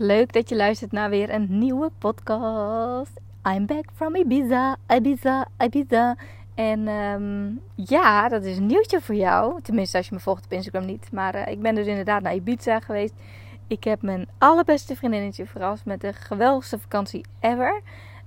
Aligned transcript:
Leuk 0.00 0.32
dat 0.32 0.48
je 0.48 0.56
luistert 0.56 0.92
naar 0.92 1.10
weer 1.10 1.30
een 1.30 1.58
nieuwe 1.58 1.90
podcast. 1.98 3.20
I'm 3.48 3.66
back 3.66 3.84
from 3.94 4.16
Ibiza, 4.16 4.76
Ibiza, 4.88 5.48
Ibiza. 5.58 6.16
En 6.54 6.88
ehm, 6.88 7.50
ja, 7.74 8.28
dat 8.28 8.44
is 8.44 8.56
een 8.56 8.66
nieuwtje 8.66 9.00
voor 9.00 9.14
jou. 9.14 9.62
Tenminste, 9.62 9.96
als 9.96 10.08
je 10.08 10.14
me 10.14 10.20
volgt 10.20 10.44
op 10.44 10.52
Instagram 10.52 10.84
niet. 10.84 11.12
Maar 11.12 11.34
eh, 11.34 11.52
ik 11.52 11.60
ben 11.60 11.74
dus 11.74 11.86
inderdaad 11.86 12.22
naar 12.22 12.34
Ibiza 12.34 12.80
geweest. 12.80 13.14
Ik 13.66 13.84
heb 13.84 14.02
mijn 14.02 14.28
allerbeste 14.38 14.96
vriendinnetje 14.96 15.46
verrast 15.46 15.84
met 15.84 16.00
de 16.00 16.12
geweldigste 16.12 16.78
vakantie 16.78 17.24
ever. 17.40 17.80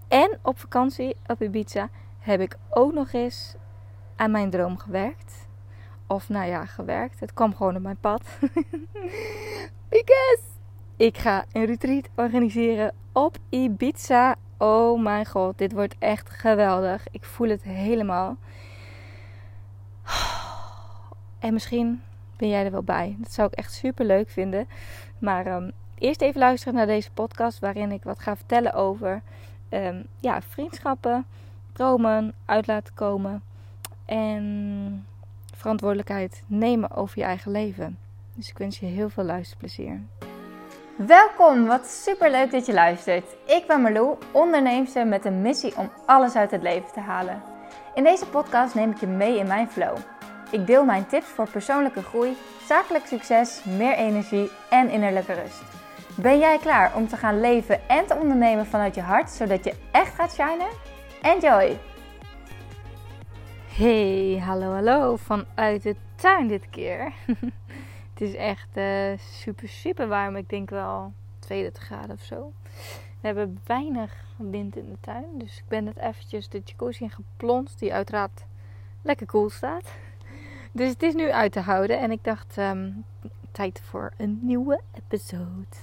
En 0.08 0.40
op 0.42 0.60
vakantie 0.60 1.16
op 1.28 1.42
Ibiza 1.42 1.90
heb 2.20 2.40
ik 2.40 2.58
ook 2.70 2.94
nog 2.94 3.14
eens 3.14 3.56
aan 4.16 4.32
mijn 4.32 4.50
droom 4.50 4.78
gewerkt. 4.78 5.48
Of 6.08 6.30
nou 6.30 6.48
ja, 6.48 6.66
gewerkt. 6.66 7.20
Het 7.20 7.34
kwam 7.34 7.56
gewoon 7.56 7.76
op 7.76 7.82
mijn 7.82 8.00
pad. 8.00 8.24
Because 9.90 10.52
ik 11.02 11.18
ga 11.18 11.46
een 11.52 11.66
retreat 11.66 12.10
organiseren 12.16 12.94
op 13.12 13.38
Ibiza. 13.50 14.36
Oh 14.58 15.02
mijn 15.02 15.26
god, 15.26 15.58
dit 15.58 15.72
wordt 15.72 15.96
echt 16.00 16.30
geweldig. 16.30 17.06
Ik 17.12 17.24
voel 17.24 17.50
het 17.50 17.64
helemaal. 17.64 18.38
En 21.40 21.54
misschien 21.54 22.02
ben 22.38 22.50
jij 22.50 22.66
er 22.66 22.72
wel 22.72 22.84
bij. 22.84 23.16
Dat 23.20 23.32
zou 23.32 23.48
ik 23.48 23.58
echt 23.58 23.74
super 23.74 24.06
leuk 24.06 24.30
vinden. 24.30 24.68
Maar 25.20 25.56
um, 25.56 25.72
eerst 25.98 26.22
even 26.22 26.40
luisteren 26.40 26.74
naar 26.74 26.86
deze 26.86 27.12
podcast 27.12 27.60
waarin 27.60 27.92
ik 27.92 28.04
wat 28.04 28.20
ga 28.20 28.36
vertellen 28.36 28.74
over 28.74 29.22
um, 29.70 30.06
ja, 30.20 30.42
vriendschappen, 30.42 31.26
dromen, 31.74 32.34
uit 32.46 32.68
laten 32.68 32.94
komen 32.94 33.44
en 34.06 35.06
verantwoordelijkheid 35.56 36.44
nemen 36.48 36.92
over 36.92 37.20
je 37.20 37.26
eigen 37.26 37.52
leven. 37.52 37.98
Dus 38.36 38.50
ik 38.50 38.58
wens 38.58 38.80
je 38.80 38.86
heel 38.86 39.10
veel 39.10 39.24
luisterplezier. 39.24 40.02
Welkom, 41.08 41.66
wat 41.66 41.88
super 41.88 42.32
leuk 42.32 42.52
dat 42.52 42.66
je 42.66 42.74
luistert. 42.74 43.26
Ik 43.46 43.68
ben 43.68 43.82
Marlou, 43.82 44.18
onderneemster 44.32 45.08
met 45.08 45.26
een 45.26 45.42
missie 45.42 45.78
om 45.78 45.92
alles 46.06 46.36
uit 46.36 46.52
het 46.52 46.62
leven 46.62 46.92
te 46.94 47.00
halen. 47.00 47.42
In 47.96 48.04
deze 48.04 48.26
podcast 48.26 48.76
neem 48.76 48.92
ik 48.92 49.00
je 49.00 49.08
mee 49.08 49.38
in 49.38 49.48
mijn 49.48 49.70
flow. 49.70 49.98
Ik 50.52 50.68
deel 50.68 50.86
mijn 50.86 51.08
tips 51.08 51.26
voor 51.26 51.50
persoonlijke 51.50 52.04
groei, 52.04 52.38
zakelijk 52.68 53.06
succes, 53.06 53.64
meer 53.64 53.94
energie 53.94 54.50
en 54.70 54.90
innerlijke 54.90 55.34
rust. 55.34 55.62
Ben 56.16 56.40
jij 56.40 56.58
klaar 56.58 56.96
om 56.96 57.08
te 57.08 57.18
gaan 57.18 57.40
leven 57.40 57.90
en 57.90 58.06
te 58.06 58.16
ondernemen 58.16 58.66
vanuit 58.66 58.96
je 58.96 59.02
hart, 59.02 59.30
zodat 59.30 59.64
je 59.64 59.74
echt 59.92 60.16
gaat 60.16 60.34
shinen? 60.34 60.70
Enjoy! 61.22 61.78
Hey, 63.78 64.42
hallo 64.46 64.74
hallo, 64.74 65.16
vanuit 65.16 65.84
de 65.84 65.96
tuin 66.16 66.48
dit 66.48 66.70
keer. 66.70 67.14
Het 68.22 68.30
is 68.30 68.36
echt 68.36 68.78
uh, 68.78 69.18
super, 69.18 69.68
super 69.68 70.08
warm. 70.08 70.36
Ik 70.36 70.50
denk 70.50 70.70
wel 70.70 71.14
32 71.40 71.84
graden 71.84 72.16
of 72.16 72.22
zo. 72.22 72.54
We 73.22 73.28
hebben 73.28 73.60
weinig 73.66 74.26
wind 74.38 74.76
in 74.76 74.90
de 74.90 74.98
tuin. 75.00 75.26
Dus 75.34 75.58
ik 75.58 75.64
ben 75.68 75.84
net 75.84 75.98
eventjes 75.98 76.50
de 76.50 76.62
jacuzzi 76.66 77.04
in 77.04 77.10
geplonst. 77.10 77.80
Die 77.80 77.94
uiteraard 77.94 78.46
lekker 79.02 79.26
koel 79.26 79.50
staat. 79.50 79.92
Dus 80.72 80.90
het 80.90 81.04
is 81.04 81.14
nu 81.14 81.32
uit 81.32 81.52
te 81.52 81.60
houden. 81.60 82.00
En 82.00 82.12
ik 82.12 82.24
dacht, 82.24 82.58
um, 82.58 83.04
tijd 83.52 83.82
voor 83.84 84.12
een 84.18 84.40
nieuwe 84.42 84.82
episode. 84.94 85.78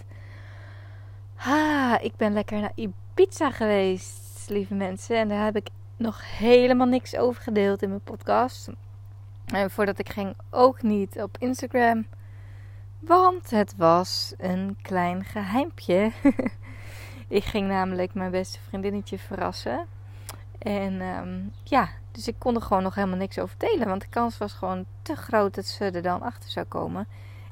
Ah, 1.36 1.94
ik 2.00 2.16
ben 2.16 2.32
lekker 2.32 2.60
naar 2.60 2.72
Ibiza 2.74 3.50
geweest, 3.50 4.48
lieve 4.48 4.74
mensen. 4.74 5.16
En 5.16 5.28
daar 5.28 5.44
heb 5.44 5.56
ik 5.56 5.68
nog 5.96 6.38
helemaal 6.38 6.86
niks 6.86 7.16
over 7.16 7.42
gedeeld 7.42 7.82
in 7.82 7.88
mijn 7.88 8.00
podcast. 8.00 8.68
En 9.46 9.70
voordat 9.70 9.98
ik 9.98 10.08
ging 10.08 10.34
ook 10.50 10.82
niet 10.82 11.20
op 11.20 11.36
Instagram. 11.38 12.06
Want 13.00 13.50
het 13.50 13.76
was 13.76 14.34
een 14.38 14.76
klein 14.82 15.24
geheimpje. 15.24 16.12
ik 17.28 17.44
ging 17.44 17.68
namelijk 17.68 18.14
mijn 18.14 18.30
beste 18.30 18.58
vriendinnetje 18.68 19.18
verrassen. 19.18 19.86
En 20.58 21.00
um, 21.00 21.52
ja, 21.62 21.88
dus 22.12 22.28
ik 22.28 22.34
kon 22.38 22.54
er 22.54 22.62
gewoon 22.62 22.82
nog 22.82 22.94
helemaal 22.94 23.16
niks 23.16 23.38
over 23.38 23.54
delen. 23.58 23.88
Want 23.88 24.00
de 24.00 24.08
kans 24.08 24.38
was 24.38 24.52
gewoon 24.52 24.84
te 25.02 25.14
groot 25.14 25.54
dat 25.54 25.66
ze 25.66 25.84
er 25.84 26.02
dan 26.02 26.22
achter 26.22 26.50
zou 26.50 26.66
komen. 26.66 27.06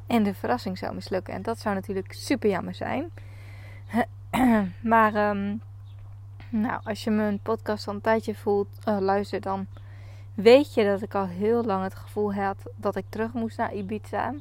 En 0.07 0.23
de 0.23 0.35
verrassing 0.35 0.79
zou 0.79 0.95
mislukken. 0.95 1.35
En 1.35 1.43
dat 1.43 1.59
zou 1.59 1.75
natuurlijk 1.75 2.13
super 2.13 2.51
jammer 2.51 2.75
zijn. 2.75 3.11
maar 4.83 5.29
um, 5.31 5.63
nou, 6.49 6.81
als 6.85 7.05
je 7.05 7.11
mijn 7.11 7.39
podcast 7.39 7.89
al 7.89 7.95
een 7.95 8.01
tijdje 8.01 8.35
voelt, 8.35 8.69
uh, 8.89 8.99
luistert, 9.01 9.43
dan 9.43 9.67
weet 10.35 10.75
je 10.75 10.85
dat 10.85 11.03
ik 11.03 11.15
al 11.15 11.27
heel 11.27 11.65
lang 11.65 11.83
het 11.83 11.95
gevoel 11.95 12.35
had 12.35 12.63
dat 12.77 12.97
ik 12.97 13.05
terug 13.09 13.33
moest 13.33 13.59
naar 13.59 13.75
Ibiza. 13.75 14.35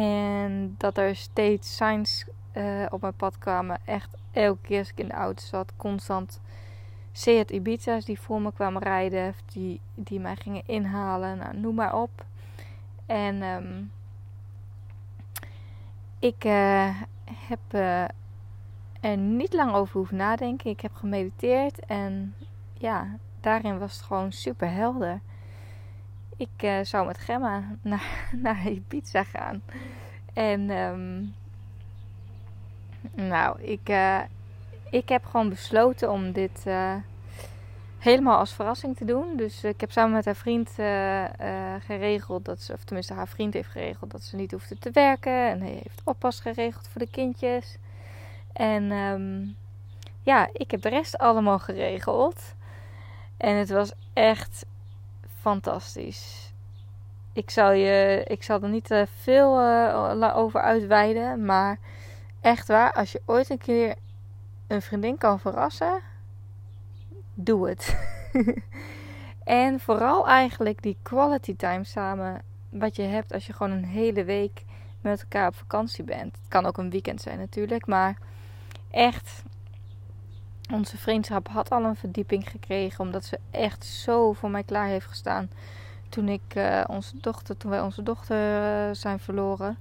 En 0.00 0.74
dat 0.78 0.98
er 0.98 1.16
steeds 1.16 1.76
signs 1.76 2.26
uh, 2.54 2.86
op 2.90 3.00
mijn 3.00 3.14
pad 3.14 3.38
kwamen. 3.38 3.78
Echt 3.84 4.16
elke 4.32 4.60
keer 4.62 4.78
als 4.78 4.90
ik 4.90 4.98
in 4.98 5.08
de 5.08 5.14
auto 5.14 5.42
zat, 5.44 5.72
constant 5.76 6.40
Seat 7.12 7.50
Ibiza's 7.50 8.04
die 8.04 8.20
voor 8.20 8.40
me 8.40 8.52
kwamen 8.52 8.82
rijden. 8.82 9.34
Die, 9.52 9.80
die 9.94 10.20
mij 10.20 10.36
gingen 10.36 10.62
inhalen. 10.66 11.38
Nou, 11.38 11.56
noem 11.56 11.74
maar 11.74 11.94
op. 11.94 12.24
En 13.06 13.42
um, 13.42 13.92
ik 16.18 16.44
uh, 16.44 17.00
heb 17.30 17.60
uh, 17.70 18.04
er 19.00 19.16
niet 19.16 19.52
lang 19.52 19.74
over 19.74 19.96
hoeven 19.96 20.16
nadenken. 20.16 20.70
Ik 20.70 20.80
heb 20.80 20.94
gemediteerd. 20.94 21.86
En 21.86 22.34
ja, 22.74 23.16
daarin 23.40 23.78
was 23.78 23.92
het 23.96 24.02
gewoon 24.02 24.32
super 24.32 24.70
helder. 24.70 25.20
Ik 26.36 26.62
uh, 26.62 26.78
zou 26.82 27.06
met 27.06 27.18
Gemma 27.18 27.64
naar, 27.82 28.30
naar 28.32 28.68
Ibiza 28.68 29.24
gaan. 29.24 29.62
En 30.32 30.70
um, 30.70 31.34
nou, 33.14 33.62
ik, 33.62 33.88
uh, 33.88 34.20
ik 34.90 35.08
heb 35.08 35.24
gewoon 35.24 35.48
besloten 35.48 36.10
om 36.10 36.32
dit 36.32 36.64
uh, 36.66 36.94
helemaal 37.98 38.38
als 38.38 38.54
verrassing 38.54 38.96
te 38.96 39.04
doen. 39.04 39.36
Dus 39.36 39.64
ik 39.64 39.80
heb 39.80 39.92
samen 39.92 40.12
met 40.12 40.24
haar 40.24 40.36
vriend 40.36 40.70
geregeld 41.86 42.44
dat 42.44 42.60
ze, 42.60 42.72
of 42.72 42.84
tenminste 42.84 43.14
haar 43.14 43.28
vriend 43.28 43.54
heeft 43.54 43.68
geregeld 43.68 44.10
dat 44.10 44.22
ze 44.22 44.36
niet 44.36 44.50
hoefde 44.50 44.78
te 44.78 44.90
werken. 44.90 45.48
En 45.50 45.60
hij 45.60 45.70
heeft 45.70 46.00
oppas 46.04 46.40
geregeld 46.40 46.88
voor 46.88 47.00
de 47.00 47.10
kindjes. 47.10 47.76
En 48.52 48.90
um, 48.90 49.56
ja, 50.22 50.48
ik 50.52 50.70
heb 50.70 50.82
de 50.82 50.88
rest 50.88 51.18
allemaal 51.18 51.58
geregeld. 51.58 52.54
En 53.36 53.56
het 53.56 53.70
was 53.70 53.92
echt 54.12 54.66
fantastisch. 55.46 56.52
Ik 57.32 57.50
zal, 57.50 57.72
je, 57.72 58.24
ik 58.26 58.42
zal 58.42 58.62
er 58.62 58.68
niet 58.68 58.84
te 58.84 58.94
uh, 58.94 59.22
veel 59.22 59.60
uh, 59.60 60.36
over 60.36 60.60
uitweiden. 60.60 61.44
Maar 61.44 61.78
echt 62.40 62.68
waar, 62.68 62.92
als 62.92 63.12
je 63.12 63.22
ooit 63.24 63.50
een 63.50 63.58
keer 63.58 63.94
een 64.66 64.82
vriendin 64.82 65.18
kan 65.18 65.40
verrassen, 65.40 66.00
doe 67.34 67.68
het. 67.68 67.96
en 69.62 69.80
vooral 69.80 70.26
eigenlijk 70.26 70.82
die 70.82 70.96
quality 71.02 71.56
time 71.56 71.84
samen. 71.84 72.42
Wat 72.68 72.96
je 72.96 73.02
hebt 73.02 73.32
als 73.32 73.46
je 73.46 73.52
gewoon 73.52 73.72
een 73.72 73.84
hele 73.84 74.24
week 74.24 74.64
met 75.00 75.20
elkaar 75.20 75.48
op 75.48 75.56
vakantie 75.56 76.04
bent. 76.04 76.36
Het 76.36 76.48
kan 76.48 76.66
ook 76.66 76.78
een 76.78 76.90
weekend 76.90 77.20
zijn 77.20 77.38
natuurlijk. 77.38 77.86
Maar 77.86 78.18
echt, 78.90 79.42
onze 80.72 80.98
vriendschap 80.98 81.48
had 81.48 81.70
al 81.70 81.84
een 81.84 81.96
verdieping 81.96 82.50
gekregen. 82.50 83.04
Omdat 83.04 83.24
ze 83.24 83.38
echt 83.50 83.84
zo 83.84 84.32
voor 84.32 84.50
mij 84.50 84.62
klaar 84.62 84.86
heeft 84.86 85.06
gestaan. 85.06 85.50
Toen, 86.08 86.28
ik, 86.28 86.54
uh, 86.56 86.84
onze 86.86 87.20
dochter, 87.20 87.56
toen 87.56 87.70
wij 87.70 87.80
onze 87.80 88.02
dochter 88.02 88.38
uh, 88.38 88.94
zijn 88.94 89.18
verloren. 89.18 89.78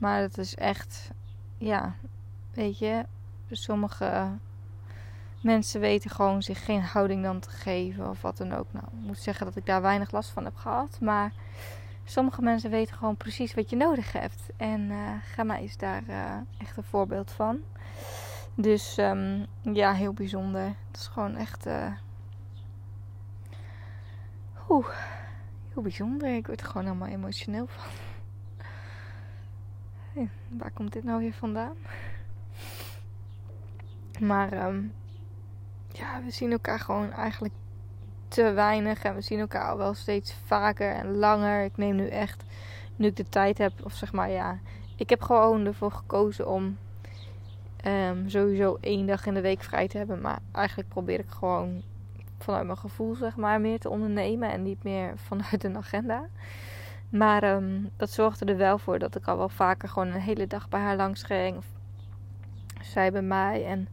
Maar 0.00 0.20
het 0.20 0.38
is 0.38 0.54
echt, 0.54 1.10
ja, 1.58 1.94
weet 2.54 2.78
je, 2.78 3.04
sommige 3.50 4.28
mensen 5.40 5.80
weten 5.80 6.10
gewoon 6.10 6.42
zich 6.42 6.64
geen 6.64 6.82
houding 6.82 7.22
dan 7.22 7.40
te 7.40 7.50
geven 7.50 8.10
of 8.10 8.22
wat 8.22 8.36
dan 8.36 8.52
ook. 8.52 8.66
Nou, 8.70 8.84
ik 8.84 9.06
moet 9.06 9.18
zeggen 9.18 9.46
dat 9.46 9.56
ik 9.56 9.66
daar 9.66 9.82
weinig 9.82 10.10
last 10.10 10.30
van 10.30 10.44
heb 10.44 10.56
gehad. 10.56 10.98
Maar 11.00 11.32
sommige 12.04 12.42
mensen 12.42 12.70
weten 12.70 12.96
gewoon 12.96 13.16
precies 13.16 13.54
wat 13.54 13.70
je 13.70 13.76
nodig 13.76 14.12
hebt. 14.12 14.42
En 14.56 14.90
uh, 15.38 15.62
is 15.62 15.76
daar 15.76 16.02
echt 16.58 16.76
een 16.76 16.84
voorbeeld 16.84 17.30
van. 17.30 17.60
Dus 18.58 18.98
um, 18.98 19.46
ja, 19.62 19.92
heel 19.92 20.12
bijzonder. 20.12 20.62
Het 20.62 20.96
is 20.96 21.06
gewoon 21.06 21.36
echt. 21.36 21.66
Uh... 21.66 21.92
Oeh, 24.68 24.88
heel 25.72 25.82
bijzonder. 25.82 26.34
Ik 26.34 26.46
word 26.46 26.60
er 26.60 26.66
gewoon 26.66 26.86
helemaal 26.86 27.08
emotioneel 27.08 27.66
van. 27.66 27.84
Hey, 30.12 30.28
waar 30.48 30.70
komt 30.70 30.92
dit 30.92 31.04
nou 31.04 31.18
weer 31.18 31.32
vandaan? 31.32 31.76
Maar 34.20 34.66
um, 34.66 34.92
ja, 35.92 36.22
we 36.22 36.30
zien 36.30 36.52
elkaar 36.52 36.80
gewoon 36.80 37.12
eigenlijk 37.12 37.54
te 38.28 38.50
weinig. 38.50 39.02
En 39.02 39.14
we 39.14 39.20
zien 39.20 39.38
elkaar 39.38 39.70
al 39.70 39.76
wel 39.76 39.94
steeds 39.94 40.34
vaker 40.44 40.92
en 40.92 41.16
langer. 41.16 41.64
Ik 41.64 41.76
neem 41.76 41.96
nu 41.96 42.08
echt, 42.08 42.44
nu 42.96 43.06
ik 43.06 43.16
de 43.16 43.28
tijd 43.28 43.58
heb, 43.58 43.72
of 43.84 43.92
zeg 43.92 44.12
maar 44.12 44.30
ja. 44.30 44.58
Ik 44.96 45.10
heb 45.10 45.22
gewoon 45.22 45.66
ervoor 45.66 45.92
gekozen 45.92 46.48
om 46.48 46.78
Um, 47.86 48.28
sowieso 48.28 48.78
één 48.80 49.06
dag 49.06 49.26
in 49.26 49.34
de 49.34 49.40
week 49.40 49.62
vrij 49.62 49.88
te 49.88 49.98
hebben. 49.98 50.20
Maar 50.20 50.38
eigenlijk 50.52 50.88
probeer 50.88 51.18
ik 51.18 51.30
gewoon 51.30 51.82
vanuit 52.38 52.66
mijn 52.66 52.78
gevoel, 52.78 53.14
zeg 53.14 53.36
maar, 53.36 53.60
meer 53.60 53.78
te 53.78 53.88
ondernemen. 53.88 54.50
En 54.50 54.62
niet 54.62 54.82
meer 54.82 55.12
vanuit 55.28 55.64
een 55.64 55.76
agenda. 55.76 56.28
Maar 57.08 57.54
um, 57.54 57.90
dat 57.96 58.10
zorgde 58.10 58.44
er 58.44 58.56
wel 58.56 58.78
voor 58.78 58.98
dat 58.98 59.16
ik 59.16 59.26
al 59.26 59.36
wel 59.36 59.48
vaker 59.48 59.88
gewoon 59.88 60.08
een 60.08 60.20
hele 60.20 60.46
dag 60.46 60.68
bij 60.68 60.80
haar 60.80 60.96
langs 60.96 61.22
ging. 61.22 61.56
zij 62.82 63.12
bij 63.12 63.22
mij. 63.22 63.66
En 63.66 63.88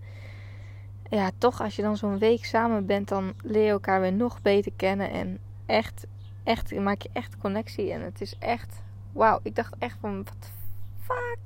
ja, 1.09 1.31
toch 1.37 1.61
als 1.61 1.75
je 1.75 1.81
dan 1.81 1.97
zo'n 1.97 2.17
week 2.17 2.45
samen 2.45 2.85
bent, 2.85 3.07
dan 3.07 3.33
leer 3.43 3.65
je 3.65 3.71
elkaar 3.71 4.01
weer 4.01 4.13
nog 4.13 4.41
beter 4.41 4.71
kennen. 4.75 5.11
En 5.11 5.39
echt, 5.65 6.05
echt, 6.43 6.75
maak 6.75 7.01
je 7.01 7.09
echt 7.13 7.37
connectie. 7.37 7.91
En 7.91 8.01
het 8.01 8.21
is 8.21 8.35
echt, 8.39 8.81
wauw. 9.11 9.39
Ik 9.43 9.55
dacht 9.55 9.75
echt 9.79 9.97
van, 9.99 10.23
wat 10.23 10.51
fuck. 10.99 11.37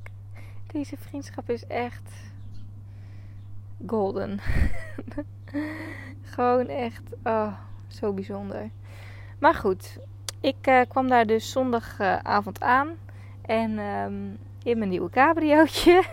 Deze 0.67 0.97
vriendschap 0.97 1.49
is 1.49 1.65
echt 1.65 2.11
golden. 3.85 4.39
Gewoon 6.21 6.67
echt, 6.67 7.15
oh, 7.23 7.53
zo 7.87 8.13
bijzonder. 8.13 8.69
Maar 9.39 9.53
goed, 9.53 9.99
ik 10.39 10.67
uh, 10.67 10.81
kwam 10.87 11.07
daar 11.07 11.25
dus 11.25 11.51
zondagavond 11.51 12.61
aan. 12.61 12.89
En 13.41 13.79
um, 13.79 14.37
in 14.63 14.77
mijn 14.77 14.89
nieuwe 14.89 15.09
cabriootje. 15.09 16.03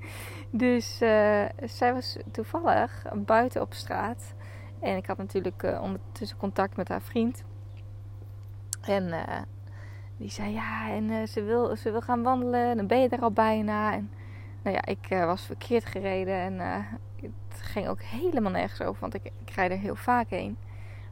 dus 0.50 1.02
uh, 1.02 1.44
zij 1.64 1.92
was 1.92 2.16
toevallig 2.30 3.04
buiten 3.14 3.60
op 3.60 3.72
straat. 3.74 4.34
En 4.80 4.96
ik 4.96 5.06
had 5.06 5.16
natuurlijk 5.16 5.62
uh, 5.62 5.82
ondertussen 5.82 6.38
contact 6.38 6.76
met 6.76 6.88
haar 6.88 7.02
vriend. 7.02 7.44
En 8.80 9.14
die 10.16 10.30
zei 10.30 10.52
ja, 10.52 10.90
en 10.90 11.28
ze, 11.28 11.42
wil, 11.42 11.76
ze 11.76 11.90
wil 11.90 12.00
gaan 12.00 12.22
wandelen. 12.22 12.70
En 12.70 12.76
dan 12.76 12.86
ben 12.86 13.00
je 13.00 13.08
er 13.08 13.20
al 13.20 13.32
bijna. 13.32 13.92
En 13.92 14.10
nou 14.62 14.76
ja, 14.76 14.84
ik 14.84 15.06
was 15.08 15.42
verkeerd 15.42 15.84
gereden. 15.84 16.34
En 16.34 16.60
ging 17.60 17.88
ook 17.88 18.00
helemaal 18.00 18.50
nergens 18.50 18.80
over. 18.80 19.00
Want 19.00 19.14
ik, 19.14 19.30
ik 19.44 19.56
er 19.56 19.78
heel 19.78 19.96
vaak 19.96 20.30
heen. 20.30 20.56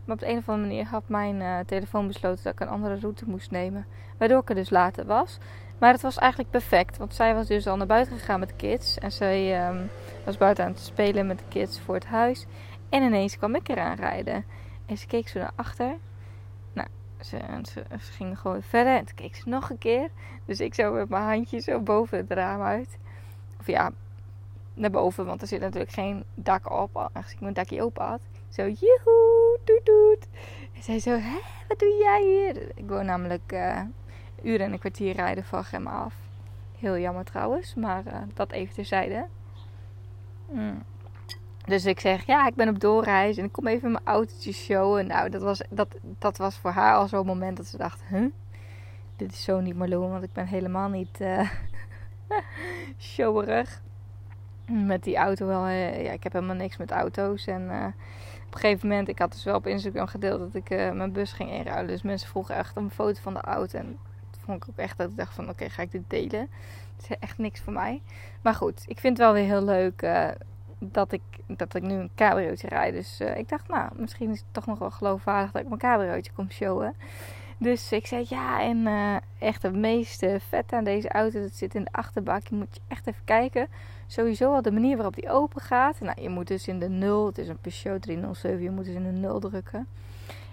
Maar 0.04 0.14
op 0.14 0.20
de 0.20 0.28
een 0.28 0.38
of 0.38 0.48
andere 0.48 0.68
manier 0.68 0.86
had 0.86 1.08
mijn 1.08 1.40
uh, 1.40 1.58
telefoon 1.66 2.06
besloten 2.06 2.44
dat 2.44 2.52
ik 2.52 2.60
een 2.60 2.68
andere 2.68 2.98
route 2.98 3.28
moest 3.28 3.50
nemen. 3.50 3.86
Waardoor 4.18 4.40
ik 4.40 4.48
er 4.48 4.54
dus 4.54 4.70
later 4.70 5.06
was. 5.06 5.38
Maar 5.78 5.92
het 5.92 6.02
was 6.02 6.18
eigenlijk 6.18 6.50
perfect. 6.50 6.96
Want 6.96 7.14
zij 7.14 7.34
was 7.34 7.46
dus 7.46 7.66
al 7.66 7.76
naar 7.76 7.86
buiten 7.86 8.18
gegaan 8.18 8.40
met 8.40 8.48
de 8.48 8.54
kids. 8.54 8.98
En 8.98 9.12
zij 9.12 9.68
um, 9.68 9.90
was 10.24 10.36
buiten 10.36 10.64
aan 10.64 10.70
het 10.70 10.80
spelen 10.80 11.26
met 11.26 11.38
de 11.38 11.44
kids 11.48 11.80
voor 11.80 11.94
het 11.94 12.06
huis. 12.06 12.46
En 12.88 13.02
ineens 13.02 13.38
kwam 13.38 13.54
ik 13.54 13.68
eraan 13.68 13.96
rijden. 13.96 14.44
En 14.86 14.98
ze 14.98 15.06
keek 15.06 15.28
zo 15.28 15.38
naar 15.38 15.52
achter. 15.54 15.94
Nou, 16.72 16.88
ze, 17.20 17.38
ze, 17.62 17.82
ging 17.98 18.38
gewoon 18.38 18.62
verder. 18.62 18.96
En 18.96 19.04
toen 19.04 19.14
keek 19.14 19.36
ze 19.36 19.48
nog 19.48 19.70
een 19.70 19.78
keer. 19.78 20.08
Dus 20.44 20.60
ik 20.60 20.74
zo 20.74 20.92
met 20.92 21.08
mijn 21.08 21.22
handje 21.22 21.60
zo 21.60 21.80
boven 21.80 22.18
het 22.18 22.30
raam 22.30 22.62
uit. 22.62 22.98
Of 23.60 23.66
ja, 23.66 23.90
naar 24.80 24.90
boven. 24.90 25.26
Want 25.26 25.42
er 25.42 25.46
zit 25.46 25.60
natuurlijk 25.60 25.92
geen 25.92 26.24
dak 26.34 26.70
op. 26.70 26.96
Aangezien 26.96 27.36
ik 27.36 27.40
mijn 27.40 27.54
dakje 27.54 27.82
open 27.82 28.04
had. 28.04 28.20
Zo, 28.48 28.62
joehoe, 28.62 29.58
doet 29.64 29.80
doet. 29.84 30.28
En 30.74 30.82
zij 30.82 30.98
zo, 30.98 31.10
hè, 31.10 31.38
wat 31.68 31.78
doe 31.78 31.96
jij 31.98 32.22
hier? 32.22 32.68
Ik 32.74 32.88
woon 32.88 33.06
namelijk 33.06 33.52
uh, 33.52 33.80
uren 34.42 34.66
en 34.66 34.72
een 34.72 34.78
kwartier 34.78 35.14
rijden 35.14 35.44
van 35.44 35.64
Gemma 35.64 35.90
af. 35.90 36.14
Heel 36.78 36.98
jammer 36.98 37.24
trouwens, 37.24 37.74
maar 37.74 38.06
uh, 38.06 38.14
dat 38.34 38.52
even 38.52 38.74
terzijde. 38.74 39.26
Mm. 40.50 40.82
Dus 41.64 41.84
ik 41.84 42.00
zeg, 42.00 42.26
ja, 42.26 42.46
ik 42.46 42.54
ben 42.54 42.68
op 42.68 42.80
doorreis 42.80 43.36
en 43.36 43.44
ik 43.44 43.52
kom 43.52 43.66
even 43.66 43.92
mijn 43.92 44.04
autootje 44.04 44.52
showen. 44.52 45.06
Nou, 45.06 45.30
dat 45.30 45.42
was, 45.42 45.62
dat, 45.70 45.96
dat 46.18 46.36
was 46.36 46.56
voor 46.56 46.70
haar 46.70 46.94
al 46.94 47.08
zo'n 47.08 47.26
moment 47.26 47.56
dat 47.56 47.66
ze 47.66 47.76
dacht, 47.76 48.02
huh? 48.08 48.26
Dit 49.16 49.32
is 49.32 49.44
zo 49.44 49.60
niet 49.60 49.76
Marloen, 49.76 50.10
want 50.10 50.22
ik 50.22 50.32
ben 50.32 50.46
helemaal 50.46 50.88
niet 50.88 51.20
uh, 51.20 51.50
showerig. 52.98 53.80
Met 54.70 55.02
die 55.02 55.16
auto 55.16 55.46
wel, 55.46 55.68
ja, 55.68 56.12
ik 56.12 56.22
heb 56.22 56.32
helemaal 56.32 56.56
niks 56.56 56.76
met 56.76 56.90
auto's 56.90 57.46
en 57.46 57.94
op 58.50 58.56
een 58.56 58.60
gegeven 58.60 58.88
moment, 58.88 59.08
ik 59.08 59.18
had 59.18 59.32
dus 59.32 59.44
wel 59.44 59.54
op 59.54 59.66
Instagram 59.66 60.06
gedeeld 60.06 60.38
dat 60.38 60.54
ik 60.54 60.70
uh, 60.70 60.90
mijn 60.90 61.12
bus 61.12 61.32
ging 61.32 61.50
inruilen. 61.50 61.86
Dus 61.86 62.02
mensen 62.02 62.28
vroegen 62.28 62.54
echt 62.54 62.76
een 62.76 62.90
foto 62.90 63.20
van 63.20 63.34
de 63.34 63.40
auto. 63.40 63.78
En 63.78 63.98
vond 64.44 64.62
ik 64.62 64.68
ook 64.70 64.76
echt 64.76 64.98
dat 64.98 65.10
ik 65.10 65.16
dacht 65.16 65.34
van 65.34 65.48
oké, 65.48 65.68
ga 65.68 65.82
ik 65.82 65.92
dit 65.92 66.02
delen? 66.06 66.48
Het 66.96 67.10
is 67.10 67.16
echt 67.20 67.38
niks 67.38 67.60
voor 67.60 67.72
mij. 67.72 68.02
Maar 68.42 68.54
goed, 68.54 68.84
ik 68.86 68.98
vind 68.98 69.16
het 69.16 69.26
wel 69.26 69.34
weer 69.34 69.44
heel 69.44 69.64
leuk 69.64 70.08
dat, 70.78 71.12
ik, 71.12 71.22
dat 71.46 71.74
ik 71.74 71.82
nu 71.82 71.94
een 71.94 72.10
cabriootje 72.14 72.68
rijd. 72.68 72.94
Dus 72.94 73.20
ik 73.20 73.48
dacht, 73.48 73.68
nou, 73.68 73.90
misschien 73.96 74.30
is 74.30 74.38
het 74.38 74.48
toch 74.52 74.66
nog 74.66 74.78
wel 74.78 74.90
geloofwaardig 74.90 75.50
dat 75.50 75.62
ik 75.62 75.68
mijn 75.68 75.80
cabriootje 75.80 76.32
kom 76.32 76.50
showen. 76.50 76.94
Dus 77.58 77.92
ik 77.92 78.06
zei 78.06 78.24
ja, 78.28 78.62
en 78.62 78.86
echt 79.38 79.62
het 79.62 79.74
meeste 79.74 80.40
vet 80.48 80.72
aan 80.72 80.84
deze 80.84 81.08
auto, 81.08 81.40
dat 81.40 81.54
zit 81.54 81.74
in 81.74 81.84
de 81.84 81.92
achterbak. 81.92 82.46
Je 82.46 82.56
moet 82.56 82.74
je 82.74 82.80
echt 82.88 83.06
even 83.06 83.24
kijken 83.24 83.68
sowieso 84.12 84.54
al 84.54 84.62
de 84.62 84.72
manier 84.72 84.96
waarop 84.96 85.14
die 85.14 85.30
open 85.30 85.60
gaat. 85.60 86.00
Nou, 86.00 86.20
je 86.22 86.28
moet 86.28 86.46
dus 86.48 86.68
in 86.68 86.78
de 86.78 86.88
0, 86.88 87.26
het 87.26 87.38
is 87.38 87.48
een 87.48 87.58
Peugeot 87.58 88.02
307, 88.02 88.62
je 88.62 88.70
moet 88.70 88.84
dus 88.84 88.94
in 88.94 89.02
de 89.02 89.10
0 89.10 89.40
drukken. 89.40 89.88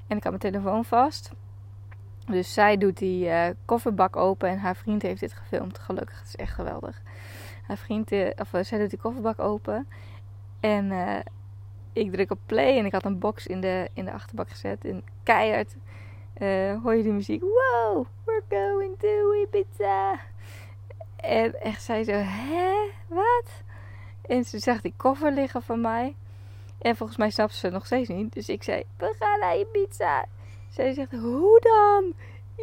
En 0.07 0.18
ik 0.18 0.24
had 0.24 0.39
mijn 0.39 0.54
telefoon 0.54 0.86
vast. 0.86 1.31
Dus 2.25 2.54
zij 2.54 2.77
doet 2.77 2.98
die 2.98 3.25
uh, 3.25 3.48
kofferbak 3.65 4.15
open 4.15 4.50
en 4.50 4.57
haar 4.57 4.75
vriend 4.75 5.01
heeft 5.01 5.19
dit 5.19 5.33
gefilmd. 5.33 5.80
Gelukkig, 5.80 6.19
het 6.19 6.27
is 6.27 6.36
echt 6.36 6.54
geweldig. 6.54 7.01
Haar 7.63 7.77
vriend, 7.77 8.12
uh, 8.12 8.30
of 8.38 8.54
uh, 8.54 8.63
zij 8.63 8.80
doet 8.80 8.89
die 8.89 9.00
kofferbak 9.00 9.39
open. 9.39 9.88
En 10.59 10.92
ik 11.94 12.12
druk 12.12 12.31
op 12.31 12.39
play 12.45 12.77
en 12.77 12.86
ik 12.86 12.92
had 12.92 13.06
een 13.06 13.19
box 13.19 13.48
in 13.48 13.62
de, 13.62 13.89
in 13.94 14.06
de 14.06 14.12
achterbak 14.12 14.50
gezet. 14.50 14.86
En 14.86 15.04
keihard 15.24 15.75
hoor 16.83 16.95
je 16.95 17.04
die 17.04 17.12
muziek. 17.12 17.42
Wow, 17.42 18.06
we're 18.25 18.44
going 18.50 19.00
to 19.00 19.33
Ibiza. 19.33 20.19
En 21.18 21.62
echt, 21.62 21.84
zei 21.84 22.04
zo, 22.04 22.12
hè, 22.12 22.90
wat? 23.08 23.64
En 24.28 24.44
ze 24.44 24.60
zag 24.60 24.81
die 24.81 24.94
koffer 24.98 25.31
liggen 25.31 25.62
van 25.62 25.81
mij. 25.81 26.16
En 26.81 26.96
volgens 26.96 27.18
mij 27.18 27.30
snapte 27.30 27.58
ze 27.58 27.69
nog 27.69 27.86
steeds 27.86 28.10
niet. 28.10 28.34
Dus 28.34 28.50
ik 28.50 28.64
zei, 28.64 28.84
we 28.98 29.16
gaan 29.19 29.40
naar 29.40 29.66
pizza. 29.66 30.25
Zij 30.69 30.94
zegt, 30.94 31.12
hoe 31.12 31.60
dan? 31.60 32.14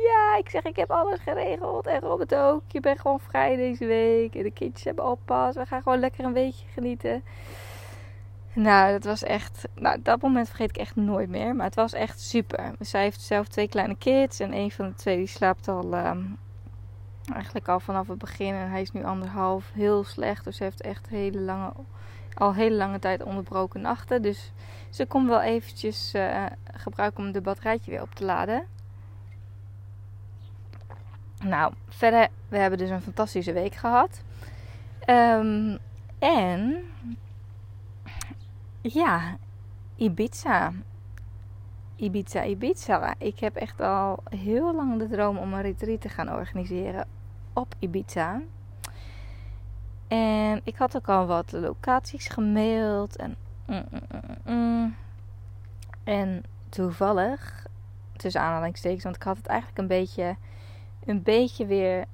Ja, 0.03 0.37
ik 0.37 0.49
zeg, 0.49 0.63
ik 0.63 0.77
heb 0.77 0.91
alles 0.91 1.21
geregeld. 1.21 1.87
En 1.87 2.01
Robert 2.01 2.35
ook. 2.35 2.63
Je 2.67 2.81
bent 2.81 3.01
gewoon 3.01 3.21
vrij 3.21 3.57
deze 3.57 3.87
week. 3.87 4.35
En 4.35 4.43
de 4.43 4.51
kindjes 4.51 4.85
hebben 4.85 5.07
oppas. 5.07 5.55
We 5.55 5.67
gaan 5.67 5.83
gewoon 5.83 5.99
lekker 5.99 6.25
een 6.25 6.33
weekje 6.33 6.67
genieten. 6.73 7.25
Nou, 8.53 8.93
dat 8.93 9.05
was 9.05 9.23
echt... 9.23 9.69
Nou, 9.75 10.03
dat 10.03 10.23
moment 10.23 10.47
vergeet 10.49 10.71
ik 10.71 10.77
echt 10.77 10.97
nooit 10.97 11.29
meer. 11.29 11.55
Maar 11.55 11.67
het 11.67 11.75
was 11.75 11.93
echt 11.93 12.21
super. 12.21 12.73
Zij 12.81 13.03
heeft 13.03 13.21
zelf 13.21 13.49
twee 13.49 13.69
kleine 13.69 13.97
kids. 13.97 14.41
En 14.41 14.53
een 14.53 14.71
van 14.71 14.89
de 14.89 14.95
twee 14.95 15.17
die 15.17 15.27
slaapt 15.27 15.69
al... 15.69 15.95
Um, 15.95 16.39
Eigenlijk 17.33 17.69
al 17.69 17.81
vanaf 17.81 18.09
het 18.09 18.19
begin. 18.19 18.55
En 18.55 18.71
hij 18.71 18.81
is 18.81 18.93
nu 18.93 19.05
anderhalf. 19.05 19.71
Heel 19.73 20.05
slecht. 20.05 20.45
Dus 20.45 20.57
ze 20.57 20.63
heeft 20.63 20.81
echt 20.81 21.09
hele 21.09 21.41
lange, 21.41 21.73
al 22.35 22.55
hele 22.55 22.77
lange 22.77 22.99
tijd 22.99 23.23
onderbroken 23.23 23.81
nachten. 23.81 24.23
Dus 24.23 24.53
ze 24.91 25.07
komt 25.07 25.29
wel 25.29 25.41
eventjes 25.41 26.15
uh, 26.15 26.47
gebruiken 26.73 27.25
om 27.25 27.33
de 27.33 27.41
batterijtje 27.41 27.91
weer 27.91 28.03
op 28.03 28.15
te 28.15 28.25
laden. 28.25 28.67
Nou, 31.45 31.73
verder, 31.89 32.29
we 32.49 32.59
hebben 32.59 32.79
dus 32.79 32.91
een 32.91 33.03
fantastische 33.03 33.53
week 33.53 33.75
gehad. 33.75 34.23
Um, 35.11 35.79
en 36.19 36.85
ja, 38.81 39.37
Ibiza. 39.97 40.73
Ibiza, 41.97 42.45
Ibiza. 42.45 43.15
Ik 43.19 43.39
heb 43.39 43.57
echt 43.57 43.81
al 43.81 44.23
heel 44.31 44.75
lang 44.75 44.99
de 44.99 45.09
droom 45.09 45.39
om 45.39 45.53
een 45.53 45.63
retreat 45.63 46.01
te 46.01 46.09
gaan 46.09 46.33
organiseren 46.33 47.07
op 47.55 47.75
Ibiza. 47.79 48.41
En 50.09 50.61
ik 50.65 50.77
had 50.77 50.97
ook 50.97 51.09
al 51.09 51.27
wat 51.27 51.53
locaties 51.53 52.29
gemaild. 52.29 53.17
En, 53.17 53.37
mm, 53.67 53.85
mm, 53.91 54.55
mm, 54.55 54.97
en 56.05 56.45
toevallig, 56.69 57.67
tussen 58.17 58.41
aanhalingstekens, 58.41 59.05
want 59.05 59.17
ik 59.17 59.23
had 59.23 59.37
het 59.37 59.47
eigenlijk 59.47 59.79
een 59.79 59.87
beetje, 59.87 60.37
een 61.05 61.23
beetje 61.23 61.67
weer 61.67 62.05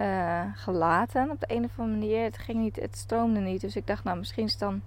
uh, 0.00 0.42
gelaten 0.54 1.30
op 1.30 1.40
de 1.40 1.54
een 1.54 1.64
of 1.64 1.78
andere 1.78 1.98
manier. 1.98 2.22
Het 2.22 2.38
ging 2.38 2.58
niet, 2.58 2.76
het 2.76 2.96
stroomde 2.96 3.40
niet. 3.40 3.60
Dus 3.60 3.76
ik 3.76 3.86
dacht, 3.86 4.04
nou, 4.04 4.18
misschien 4.18 4.44
is 4.44 4.58
dan 4.58 4.82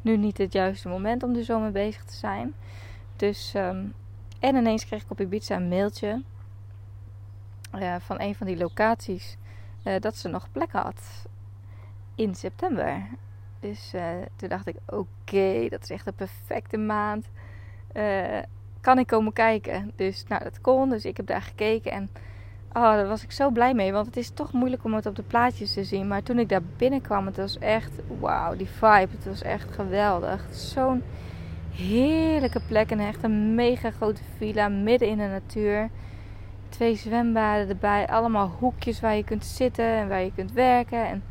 nu 0.00 0.16
niet 0.16 0.38
het 0.38 0.52
juiste 0.52 0.88
moment 0.88 1.22
om 1.22 1.34
er 1.34 1.44
zo 1.44 1.60
mee 1.60 1.70
bezig 1.70 2.04
te 2.04 2.14
zijn. 2.14 2.54
Dus, 3.16 3.54
um, 3.56 3.94
en 4.38 4.56
ineens 4.56 4.86
kreeg 4.86 5.02
ik 5.02 5.10
op 5.10 5.20
Ibiza 5.20 5.56
een 5.56 5.68
mailtje 5.68 6.22
uh, 7.74 7.94
van 7.98 8.20
een 8.20 8.34
van 8.34 8.46
die 8.46 8.56
locaties 8.56 9.36
uh, 9.84 9.94
dat 10.00 10.16
ze 10.16 10.28
nog 10.28 10.48
plek 10.52 10.72
had 10.72 11.26
in 12.14 12.34
september. 12.34 13.06
Dus 13.60 13.92
uh, 13.94 14.02
toen 14.36 14.48
dacht 14.48 14.66
ik: 14.66 14.76
oké, 14.86 15.68
dat 15.68 15.82
is 15.82 15.90
echt 15.90 16.06
een 16.06 16.14
perfecte 16.14 16.76
maand. 16.76 17.26
kan 18.80 18.98
ik 18.98 19.06
komen 19.06 19.32
kijken? 19.32 19.92
Dus 19.96 20.24
nou, 20.28 20.42
dat 20.42 20.60
kon. 20.60 20.88
Dus 20.90 21.04
ik 21.04 21.16
heb 21.16 21.26
daar 21.26 21.42
gekeken 21.42 21.92
en 21.92 22.10
oh, 22.72 22.82
daar 22.82 23.06
was 23.06 23.22
ik 23.22 23.32
zo 23.32 23.50
blij 23.50 23.74
mee. 23.74 23.92
Want 23.92 24.06
het 24.06 24.16
is 24.16 24.30
toch 24.30 24.52
moeilijk 24.52 24.84
om 24.84 24.94
het 24.94 25.06
op 25.06 25.16
de 25.16 25.22
plaatjes 25.22 25.72
te 25.72 25.84
zien. 25.84 26.08
Maar 26.08 26.22
toen 26.22 26.38
ik 26.38 26.48
daar 26.48 26.62
binnenkwam, 26.76 27.26
het 27.26 27.36
was 27.36 27.58
echt 27.58 27.92
wauw, 28.20 28.56
die 28.56 28.68
vibe. 28.68 29.08
Het 29.10 29.24
was 29.24 29.42
echt 29.42 29.74
geweldig. 29.74 30.46
Zo'n 30.50 31.02
heerlijke 31.72 32.60
plek. 32.68 32.90
En 32.90 33.00
echt 33.00 33.22
een 33.22 33.54
mega 33.54 33.90
grote 33.90 34.22
villa 34.36 34.68
midden 34.68 35.08
in 35.08 35.18
de 35.18 35.26
natuur. 35.26 35.90
Twee 36.72 36.94
zwembaden 36.94 37.68
erbij. 37.68 38.08
Allemaal 38.08 38.48
hoekjes 38.58 39.00
waar 39.00 39.14
je 39.14 39.24
kunt 39.24 39.44
zitten 39.44 39.84
en 39.84 40.08
waar 40.08 40.22
je 40.22 40.32
kunt 40.34 40.52
werken. 40.52 41.06
En 41.06 41.22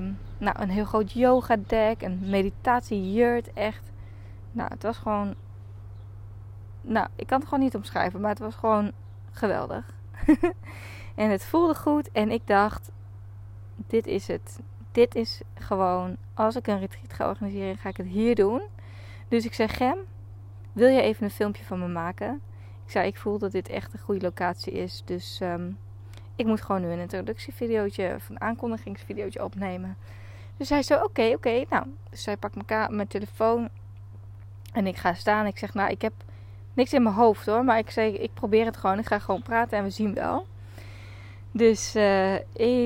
um, 0.00 0.18
nou, 0.38 0.60
een 0.60 0.70
heel 0.70 0.84
groot 0.84 1.12
yoga 1.12 1.56
deck. 1.66 2.02
Een 2.02 2.20
meditatiejurt. 2.22 3.52
Echt. 3.52 3.92
Nou, 4.52 4.70
het 4.72 4.82
was 4.82 4.96
gewoon. 4.96 5.34
Nou, 6.80 7.08
ik 7.16 7.26
kan 7.26 7.38
het 7.38 7.48
gewoon 7.48 7.64
niet 7.64 7.74
omschrijven. 7.74 8.20
Maar 8.20 8.30
het 8.30 8.38
was 8.38 8.54
gewoon 8.54 8.92
geweldig. 9.30 9.94
en 11.14 11.30
het 11.30 11.44
voelde 11.44 11.74
goed. 11.74 12.10
En 12.12 12.30
ik 12.30 12.46
dacht: 12.46 12.90
dit 13.86 14.06
is 14.06 14.26
het. 14.28 14.60
dit 14.92 15.14
is 15.14 15.40
gewoon, 15.54 16.16
als 16.34 16.56
ik 16.56 16.66
een 16.66 16.78
retreat 16.78 17.12
ga 17.12 17.28
organiseren, 17.28 17.78
ga 17.78 17.88
ik 17.88 17.96
het 17.96 18.06
hier 18.06 18.34
doen. 18.34 18.62
Dus 19.28 19.44
ik 19.44 19.54
zeg, 19.54 19.76
Gem, 19.76 19.98
wil 20.72 20.88
je 20.88 21.00
even 21.00 21.24
een 21.24 21.30
filmpje 21.30 21.64
van 21.64 21.78
me 21.78 21.88
maken? 21.88 22.40
Ik 22.86 22.92
zei, 22.92 23.06
ik 23.06 23.16
voel 23.16 23.38
dat 23.38 23.52
dit 23.52 23.68
echt 23.68 23.92
een 23.92 23.98
goede 23.98 24.20
locatie 24.20 24.72
is. 24.72 25.02
Dus 25.04 25.38
ehm, 25.40 25.70
ik 26.36 26.46
moet 26.46 26.62
gewoon 26.62 26.80
nu 26.80 26.88
een 26.88 26.98
introductievideootje 26.98 28.14
of 28.14 28.28
een 28.28 28.40
aankondigingsvideootje 28.40 29.44
opnemen. 29.44 29.96
Dus 30.56 30.68
hij 30.68 30.82
zei, 30.82 31.02
oké, 31.02 31.32
oké. 31.34 31.64
Nou, 31.70 31.86
dus 32.10 32.22
zij 32.22 32.36
pakt 32.36 32.90
mijn, 32.90 33.08
telefoon 33.08 33.68
en 34.72 34.86
ik 34.86 34.96
ga 34.96 35.14
staan. 35.14 35.46
Ik 35.46 35.58
zeg, 35.58 35.74
nou, 35.74 35.90
ik 35.90 36.02
heb 36.02 36.12
niks 36.74 36.92
in 36.92 37.02
mijn 37.02 37.14
hoofd 37.14 37.46
hoor. 37.46 37.64
Maar 37.64 37.78
ik 37.78 37.90
zeg, 37.90 38.12
ik 38.12 38.34
probeer 38.34 38.64
het 38.64 38.76
gewoon. 38.76 38.98
Ik 38.98 39.06
ga 39.06 39.18
gewoon 39.18 39.42
praten 39.42 39.78
en 39.78 39.84
we 39.84 39.90
zien 39.90 40.14
wel. 40.14 40.46
Dus 41.50 41.96
uh, 41.96 42.34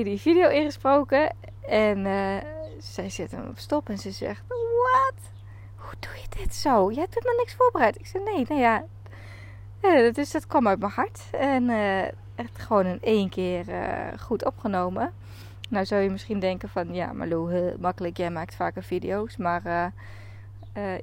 die 0.03 0.19
video 0.19 0.49
ingesproken. 0.49 1.35
En 1.67 1.97
uh, 2.05 2.37
zij 2.79 3.09
zet 3.09 3.31
hem 3.31 3.47
op 3.47 3.57
stop 3.59 3.89
en 3.89 3.97
ze 3.97 4.11
zegt: 4.11 4.43
Wat? 4.47 5.31
Hoe 5.75 5.93
doe 5.99 6.11
je 6.21 6.43
dit 6.43 6.55
zo? 6.55 6.91
Jij 6.91 7.01
hebt 7.01 7.13
helemaal 7.13 7.37
niks 7.37 7.55
voorbereid. 7.55 7.99
Ik 7.99 8.05
zeg: 8.05 8.21
Nee, 8.23 8.45
nou 8.47 8.61
ja. 8.61 8.85
Dus 10.13 10.31
dat 10.31 10.47
kwam 10.47 10.67
uit 10.67 10.79
mijn 10.79 10.91
hart. 10.91 11.21
En 11.31 11.63
uh, 11.63 12.01
echt 12.35 12.59
gewoon 12.59 12.85
in 12.85 13.01
één 13.01 13.29
keer 13.29 13.65
goed 14.19 14.45
opgenomen. 14.45 15.13
Nou 15.69 15.85
zou 15.85 16.01
je 16.01 16.09
misschien 16.09 16.39
denken 16.39 16.69
van... 16.69 16.93
Ja, 16.93 17.13
Malou, 17.13 17.51
heel 17.51 17.75
makkelijk. 17.79 18.17
Jij 18.17 18.29
maakt 18.29 18.55
vaker 18.55 18.83
video's. 18.83 19.37
Maar 19.37 19.93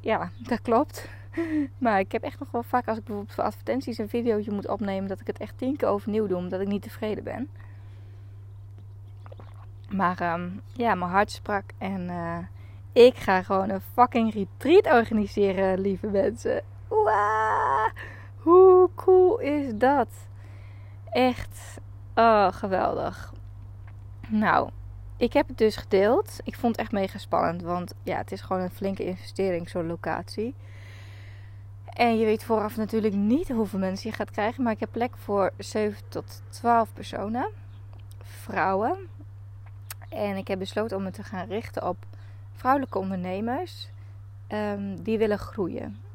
ja, 0.00 0.30
dat 0.38 0.62
klopt. 0.62 1.08
maar 1.78 1.99
ik 1.99 2.12
heb 2.12 2.23
echt 2.23 2.38
nog 2.38 2.50
wel 2.50 2.62
vaak 2.62 2.88
als 2.88 2.99
ik 2.99 3.04
bijvoorbeeld 3.04 3.35
voor 3.35 3.44
advertenties 3.44 3.99
een 3.99 4.08
videootje 4.08 4.50
moet 4.50 4.68
opnemen, 4.68 5.08
dat 5.08 5.20
ik 5.20 5.26
het 5.26 5.38
echt 5.38 5.58
tien 5.58 5.76
keer 5.76 5.88
overnieuw 5.88 6.26
doe, 6.26 6.37
omdat 6.37 6.61
ik 6.61 6.68
niet 6.68 6.82
tevreden 6.82 7.25
ben. 7.25 7.49
Maar 9.90 10.20
ehm, 10.20 10.49
ja, 10.73 10.94
mijn 10.94 11.11
hart 11.11 11.30
sprak 11.30 11.64
en 11.78 12.11
ik 12.92 13.16
ga 13.16 13.42
gewoon 13.42 13.70
een 13.70 13.80
fucking 13.80 14.35
retreat 14.35 14.87
organiseren, 14.87 15.80
lieve 15.80 16.06
mensen. 16.06 16.62
Wauw, 16.88 17.90
hoe 18.42 18.88
cool 18.95 19.38
is 19.38 19.73
dat? 19.75 20.09
Echt, 21.11 21.78
oh, 22.14 22.52
geweldig. 22.52 23.33
Nou, 24.28 24.71
ik 25.16 25.33
heb 25.33 25.49
het 25.49 25.59
dus 25.59 25.76
gedeeld. 25.76 26.40
Ik 26.45 26.57
vond 26.57 26.76
het 26.76 26.85
echt 26.85 26.92
mega 26.92 27.18
spannend, 27.18 27.62
want 27.62 27.95
ja, 28.02 28.16
het 28.16 28.33
is 28.33 28.40
gewoon 28.40 28.62
een 28.62 28.71
flinke 28.71 29.04
investering, 29.04 29.68
zo'n 29.68 29.87
locatie. 29.87 30.54
En 31.85 32.18
je 32.18 32.25
weet 32.25 32.45
vooraf 32.45 32.76
natuurlijk 32.76 33.14
niet 33.14 33.49
hoeveel 33.49 33.78
mensen 33.78 34.11
je 34.11 34.16
gaat 34.16 34.30
krijgen. 34.30 34.62
Maar 34.62 34.73
ik 34.73 34.80
heb 34.80 34.92
plek 34.92 35.16
voor 35.16 35.52
7 35.57 36.09
tot 36.09 36.42
12 36.49 36.92
personen. 36.92 37.49
Vrouwen. 38.23 38.97
En 40.09 40.37
ik 40.37 40.49
heb 40.49 40.59
besloten 40.59 40.97
om 40.97 41.02
me 41.02 41.11
te 41.11 41.23
gaan 41.23 41.47
richten 41.47 41.88
op 41.88 41.97
vrouwelijke 42.52 42.99
ondernemers. 42.99 43.88
Um, 44.49 45.02
die 45.02 45.18
willen 45.18 45.38
groeien. 45.38 46.08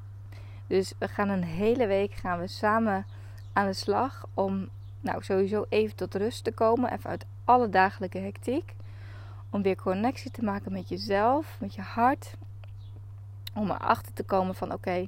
Dus 0.74 0.94
we 0.98 1.08
gaan 1.08 1.30
een 1.30 1.44
hele 1.44 1.88
week 1.88 2.14
gaan 2.14 2.40
we 2.40 2.48
samen 2.48 3.06
aan 3.54 3.66
de 3.66 3.74
slag. 3.74 4.26
Om 4.34 4.70
nou, 5.02 5.24
sowieso 5.24 5.66
even 5.70 5.96
tot 5.96 6.16
rust 6.16 6.44
te 6.44 6.52
komen. 6.52 6.94
Even 6.94 7.10
uit 7.10 7.26
alle 7.46 7.70
dagelijke 7.70 8.18
hectiek. 8.18 8.76
Om 9.50 9.62
weer 9.62 9.76
connectie 9.76 10.32
te 10.32 10.44
maken 10.44 10.72
met 10.72 10.90
jezelf. 10.90 11.58
Met 11.60 11.76
je 11.76 11.82
hart. 11.82 12.36
Om 13.54 13.72
erachter 13.72 14.14
te 14.14 14.24
komen 14.24 14.56
van 14.56 14.74
oké 14.74 15.08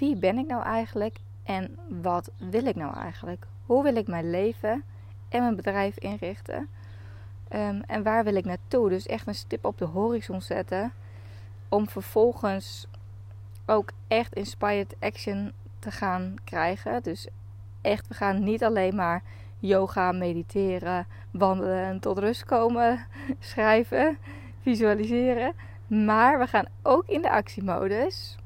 wie 0.00 0.16
ben 0.16 0.38
ik 0.38 0.46
nou 0.46 0.62
eigenlijk 0.62 1.16
en 1.42 1.78
wat 2.02 2.30
wil 2.36 2.66
ik 2.66 2.76
nou 2.76 2.94
eigenlijk? 2.94 3.46
Hoe 3.66 3.82
wil 3.82 3.96
ik 3.96 4.06
mijn 4.06 4.30
leven 4.30 4.82
en 5.28 5.42
mijn 5.42 5.56
bedrijf 5.56 5.98
inrichten? 5.98 6.68
Um, 7.52 7.82
en 7.86 8.02
waar 8.02 8.24
wil 8.24 8.34
ik 8.34 8.44
naartoe? 8.44 8.88
Dus 8.88 9.06
echt 9.06 9.26
een 9.26 9.34
stip 9.34 9.64
op 9.64 9.78
de 9.78 9.84
horizon 9.84 10.42
zetten. 10.42 10.92
Om 11.68 11.88
vervolgens 11.88 12.86
ook 13.70 13.90
echt 14.08 14.34
inspired 14.34 14.94
action 15.00 15.52
te 15.78 15.90
gaan 15.90 16.34
krijgen. 16.44 17.02
Dus 17.02 17.28
echt, 17.82 18.08
we 18.08 18.14
gaan 18.14 18.44
niet 18.44 18.64
alleen 18.64 18.94
maar 18.94 19.22
yoga, 19.58 20.12
mediteren, 20.12 21.06
wandelen 21.30 21.84
en 21.84 22.00
tot 22.00 22.18
rust 22.18 22.44
komen, 22.44 23.06
schrijven, 23.38 24.18
visualiseren. 24.62 25.52
Maar 25.86 26.38
we 26.38 26.46
gaan 26.46 26.66
ook 26.82 27.06
in 27.06 27.22
de 27.22 27.30
actiemodus. 27.30 28.36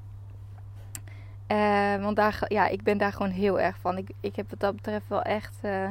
Uh, 1.49 2.03
want 2.03 2.17
daar, 2.17 2.45
ja, 2.49 2.69
ik 2.69 2.83
ben 2.83 2.99
daar 2.99 3.13
gewoon 3.13 3.31
heel 3.31 3.61
erg 3.61 3.77
van. 3.81 3.99
Ik, 3.99 4.11
ik 4.21 4.37
heb 4.37 4.51
wat 4.51 4.61
dat 4.61 4.75
betreft 4.75 5.09
wel 5.09 5.23
echt, 5.23 5.59
uh, 5.63 5.89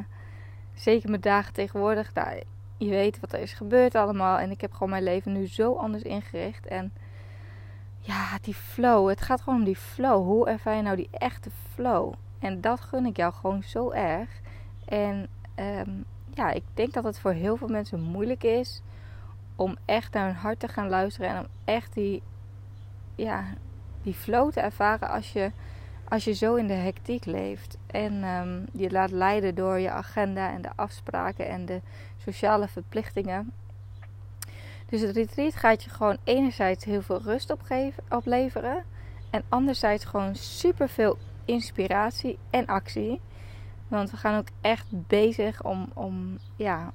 zeker 0.74 1.10
mijn 1.10 1.22
dagen 1.22 1.54
tegenwoordig, 1.54 2.14
nou, 2.14 2.44
je 2.78 2.90
weet 2.90 3.20
wat 3.20 3.34
er 3.34 3.40
is 3.40 3.54
gebeurd 3.54 3.96
allemaal. 3.96 4.38
En 4.38 4.52
ik 4.52 4.62
heb 4.62 4.74
gewoon 4.74 4.90
mijn 4.90 5.04
leven 5.04 5.32
nu 5.32 5.48
zo 5.48 5.74
anders 5.74 6.04
ingericht. 6.04 6.68
En 6.68 6.94
ja, 8.04 8.38
die 8.42 8.54
flow. 8.54 9.10
Het 9.10 9.22
gaat 9.22 9.42
gewoon 9.42 9.60
om 9.60 9.66
die 9.66 9.76
flow. 9.76 10.26
Hoe 10.26 10.48
ervaar 10.48 10.76
je 10.76 10.82
nou 10.82 10.96
die 10.96 11.10
echte 11.12 11.50
flow? 11.74 12.14
En 12.40 12.62
dat 12.62 12.80
gun 12.80 13.06
ik 13.06 13.18
jou 13.18 13.34
gewoon 13.34 13.64
zo 13.64 13.92
erg. 13.92 14.30
En 14.86 15.28
um, 15.56 16.06
ja, 16.34 16.52
ik 16.52 16.64
denk 16.74 16.94
dat 16.94 17.04
het 17.04 17.20
voor 17.20 17.32
heel 17.32 17.58
veel 17.58 17.68
mensen 17.68 18.02
moeilijk 18.02 18.44
is 18.44 18.82
om 19.56 19.78
echt 19.86 20.14
naar 20.14 20.26
hun 20.26 20.36
hart 20.36 20.60
te 20.60 20.68
gaan 20.68 20.90
luisteren. 20.90 21.30
En 21.30 21.40
om 21.40 21.48
echt 21.66 21.94
die, 21.94 22.24
ja, 23.16 23.44
die 24.02 24.14
flow 24.14 24.52
te 24.52 24.60
ervaren 24.60 25.10
als 25.10 25.34
je, 25.34 25.52
als 26.10 26.24
je 26.24 26.34
zo 26.34 26.56
in 26.56 26.68
de 26.68 26.74
hectiek 26.74 27.26
leeft. 27.26 27.78
En 27.88 28.24
um, 28.24 28.66
je 28.74 28.92
laat 28.92 29.12
leiden 29.12 29.56
door 29.56 29.80
je 29.80 29.92
agenda 29.92 30.52
en 30.52 30.62
de 30.62 30.72
afspraken 30.76 31.48
en 31.48 31.66
de 31.66 31.82
sociale 32.18 32.68
verplichtingen. 32.68 33.54
Dus 34.94 35.02
het 35.02 35.16
retreat 35.16 35.56
gaat 35.56 35.84
je 35.84 35.90
gewoon 35.90 36.18
enerzijds 36.24 36.86
heel 36.86 37.02
veel 37.02 37.22
rust 37.22 37.52
opgeven, 37.52 38.04
opleveren. 38.10 38.86
En 39.30 39.44
anderzijds 39.50 40.06
gewoon 40.06 40.36
super 40.36 40.90
veel 40.90 41.18
inspiratie 41.46 42.38
en 42.50 42.66
actie. 42.66 43.22
Want 43.88 44.12
we 44.12 44.18
gaan 44.18 44.38
ook 44.38 44.48
echt 44.62 44.86
bezig 44.90 45.64
om, 45.64 45.90
om 45.94 46.38
ja, 46.56 46.94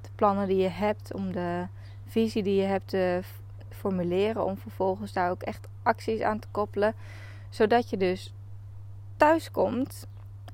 de 0.00 0.08
plannen 0.14 0.48
die 0.48 0.56
je 0.56 0.68
hebt, 0.68 1.14
om 1.14 1.32
de 1.32 1.66
visie 2.06 2.42
die 2.42 2.60
je 2.60 2.66
hebt 2.66 2.88
te 2.88 3.20
formuleren. 3.68 4.44
Om 4.44 4.56
vervolgens 4.56 5.12
daar 5.12 5.30
ook 5.30 5.42
echt 5.42 5.68
acties 5.82 6.20
aan 6.20 6.38
te 6.38 6.48
koppelen. 6.50 6.94
Zodat 7.48 7.90
je 7.90 7.96
dus 7.96 8.34
thuis 9.16 9.50
komt 9.50 10.06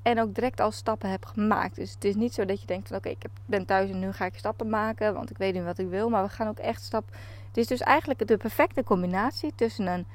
en 0.07 0.21
ook 0.21 0.35
direct 0.35 0.61
al 0.61 0.71
stappen 0.71 1.11
hebt 1.11 1.27
gemaakt. 1.27 1.77
Dus 1.77 1.93
het 1.93 2.05
is 2.05 2.15
niet 2.15 2.35
zo 2.35 2.45
dat 2.45 2.61
je 2.61 2.67
denkt 2.67 2.89
van 2.89 2.97
oké, 2.97 3.09
ik 3.09 3.25
ben 3.47 3.65
thuis 3.65 3.91
en 3.91 3.99
nu 3.99 4.13
ga 4.13 4.25
ik 4.25 4.39
stappen 4.39 4.69
maken. 4.69 5.15
Want 5.15 5.31
ik 5.31 5.39
weet 5.39 5.55
nu 5.55 5.63
wat 5.63 5.79
ik 5.79 5.89
wil. 5.89 6.09
Maar 6.09 6.23
we 6.23 6.29
gaan 6.29 6.49
ook 6.49 6.59
echt 6.59 6.83
stappen. 6.83 7.15
Het 7.47 7.57
is 7.57 7.67
dus 7.67 7.81
eigenlijk 7.81 8.27
de 8.27 8.37
perfecte 8.37 8.85
combinatie 8.85 9.53
tussen 9.55 9.87
een 9.87 10.07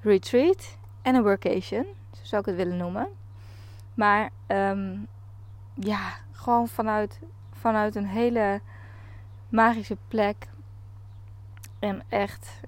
retreat 0.00 0.76
en 1.02 1.14
een 1.14 1.22
workation. 1.22 1.86
Zo 2.12 2.20
zou 2.22 2.40
ik 2.40 2.46
het 2.46 2.56
willen 2.56 2.76
noemen. 2.76 3.08
Maar 3.94 4.30
ehm, 4.46 4.96
ja, 5.74 6.14
gewoon 6.32 6.68
vanuit, 6.68 7.18
vanuit 7.52 7.94
een 7.94 8.06
hele 8.06 8.60
magische 9.48 9.96
plek. 10.08 10.48
En 11.78 12.02
echt 12.08 12.60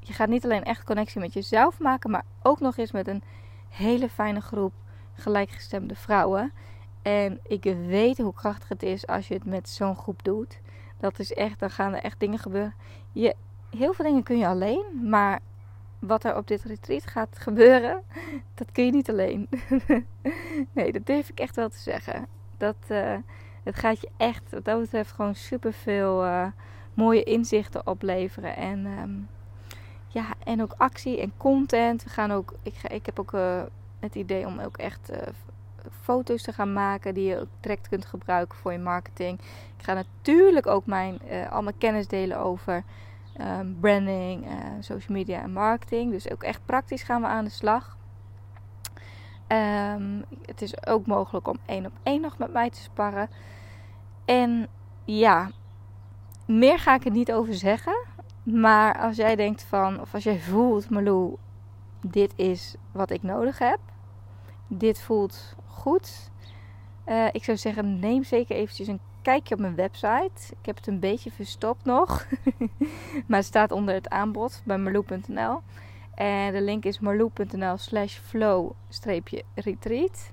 je 0.00 0.12
gaat 0.12 0.28
niet 0.28 0.44
alleen 0.44 0.64
echt 0.64 0.84
connectie 0.84 1.20
met 1.20 1.32
jezelf 1.32 1.78
maken, 1.78 2.10
maar 2.10 2.24
ook 2.42 2.60
nog 2.60 2.76
eens 2.76 2.92
met 2.92 3.08
een 3.08 3.22
hele 3.68 4.08
fijne 4.08 4.40
groep 4.40 4.72
gelijkgestemde 5.16 5.94
vrouwen. 5.94 6.52
En 7.02 7.40
ik 7.42 7.64
weet 7.86 8.18
hoe 8.18 8.34
krachtig 8.34 8.68
het 8.68 8.82
is 8.82 9.06
als 9.06 9.28
je 9.28 9.34
het 9.34 9.44
met 9.44 9.68
zo'n 9.68 9.96
groep 9.96 10.24
doet. 10.24 10.60
Dat 10.98 11.18
is 11.18 11.32
echt, 11.32 11.58
dan 11.58 11.70
gaan 11.70 11.94
er 11.94 12.02
echt 12.02 12.20
dingen 12.20 12.38
gebeuren. 12.38 12.74
Je, 13.12 13.34
heel 13.70 13.92
veel 13.92 14.04
dingen 14.04 14.22
kun 14.22 14.38
je 14.38 14.46
alleen, 14.46 14.84
maar 15.02 15.40
wat 15.98 16.24
er 16.24 16.36
op 16.36 16.46
dit 16.46 16.62
retreat 16.62 17.06
gaat 17.06 17.38
gebeuren, 17.38 18.02
dat 18.54 18.72
kun 18.72 18.84
je 18.84 18.90
niet 18.90 19.10
alleen. 19.10 19.48
nee, 20.72 20.92
dat 20.92 21.06
durf 21.06 21.28
ik 21.28 21.40
echt 21.40 21.56
wel 21.56 21.68
te 21.68 21.78
zeggen. 21.78 22.26
Dat, 22.56 22.76
uh, 22.88 23.16
het 23.62 23.76
gaat 23.76 24.00
je 24.00 24.08
echt, 24.16 24.42
wat 24.50 24.64
dat 24.64 24.80
betreft, 24.80 25.12
gewoon 25.12 25.34
super 25.34 25.72
veel 25.72 26.24
uh, 26.24 26.46
mooie 26.94 27.22
inzichten 27.22 27.86
opleveren. 27.86 28.56
En 28.56 28.86
um, 28.86 29.28
ja, 30.08 30.34
en 30.44 30.62
ook 30.62 30.74
actie 30.76 31.20
en 31.20 31.32
content. 31.36 32.02
We 32.02 32.10
gaan 32.10 32.30
ook, 32.30 32.54
ik, 32.62 32.74
ga, 32.74 32.88
ik 32.88 33.06
heb 33.06 33.18
ook 33.18 33.32
uh, 33.32 33.62
het 34.00 34.14
idee 34.14 34.46
om 34.46 34.58
ook 34.58 34.76
echt 34.76 35.10
uh, 35.10 35.16
foto's 36.00 36.42
te 36.42 36.52
gaan 36.52 36.72
maken 36.72 37.14
die 37.14 37.28
je 37.28 37.40
ook 37.40 37.48
direct 37.60 37.88
kunt 37.88 38.06
gebruiken 38.06 38.58
voor 38.58 38.72
je 38.72 38.78
marketing. 38.78 39.40
Ik 39.78 39.84
ga 39.84 39.92
natuurlijk 39.92 40.66
ook 40.66 40.86
mijn, 40.86 41.18
uh, 41.30 41.52
al 41.52 41.62
mijn 41.62 41.78
kennis 41.78 42.08
delen 42.08 42.38
over 42.38 42.84
um, 43.40 43.76
branding, 43.80 44.46
social 44.80 45.16
media 45.16 45.42
en 45.42 45.52
marketing. 45.52 46.10
Dus 46.10 46.30
ook 46.30 46.42
echt 46.42 46.60
praktisch 46.64 47.02
gaan 47.02 47.20
we 47.20 47.26
aan 47.26 47.44
de 47.44 47.50
slag. 47.50 47.96
Um, 49.48 50.24
het 50.42 50.62
is 50.62 50.86
ook 50.86 51.06
mogelijk 51.06 51.48
om 51.48 51.58
één 51.66 51.86
op 51.86 51.92
één 52.02 52.20
nog 52.20 52.38
met 52.38 52.52
mij 52.52 52.70
te 52.70 52.80
sparren. 52.80 53.28
En 54.24 54.68
ja, 55.04 55.50
meer 56.46 56.78
ga 56.78 56.94
ik 56.94 57.04
er 57.04 57.10
niet 57.10 57.32
over 57.32 57.54
zeggen. 57.54 58.04
Maar 58.42 58.98
als 58.98 59.16
jij 59.16 59.36
denkt 59.36 59.62
van, 59.62 60.00
of 60.00 60.14
als 60.14 60.24
jij 60.24 60.38
voelt, 60.38 60.90
Malou, 60.90 61.36
dit 62.10 62.32
is 62.36 62.74
wat 62.92 63.10
ik 63.10 63.22
nodig 63.22 63.58
heb. 63.58 63.78
Dit 64.68 65.00
voelt 65.00 65.56
goed. 65.66 66.30
Uh, 67.06 67.26
ik 67.32 67.44
zou 67.44 67.56
zeggen, 67.56 67.98
neem 67.98 68.24
zeker 68.24 68.56
eventjes 68.56 68.88
een 68.88 69.00
kijk 69.26 69.46
je 69.46 69.54
op 69.54 69.60
mijn 69.60 69.74
website. 69.74 70.54
Ik 70.60 70.66
heb 70.66 70.76
het 70.76 70.86
een 70.86 71.00
beetje 71.00 71.30
verstopt 71.30 71.84
nog. 71.84 72.26
maar 73.26 73.38
het 73.38 73.46
staat 73.46 73.72
onder 73.72 73.94
het 73.94 74.08
aanbod 74.08 74.62
bij 74.64 74.78
marloe.nl. 74.78 75.60
En 76.14 76.52
de 76.52 76.60
link 76.60 76.84
is 76.84 76.98
marloe.nl 76.98 77.76
slash 77.76 78.18
flow-retreat. 78.18 80.32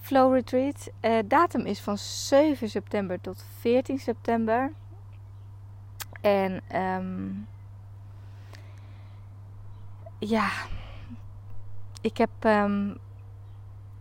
Flow 0.00 0.34
Retreat. 0.34 0.90
Uh, 1.00 1.18
datum 1.24 1.66
is 1.66 1.80
van 1.80 1.98
7 1.98 2.68
september 2.68 3.20
tot 3.20 3.44
14 3.58 3.98
september. 3.98 4.72
En 6.20 6.60
um, 6.74 7.46
ja, 10.28 10.50
ik 12.00 12.16
heb 12.16 12.30
um, 12.40 12.98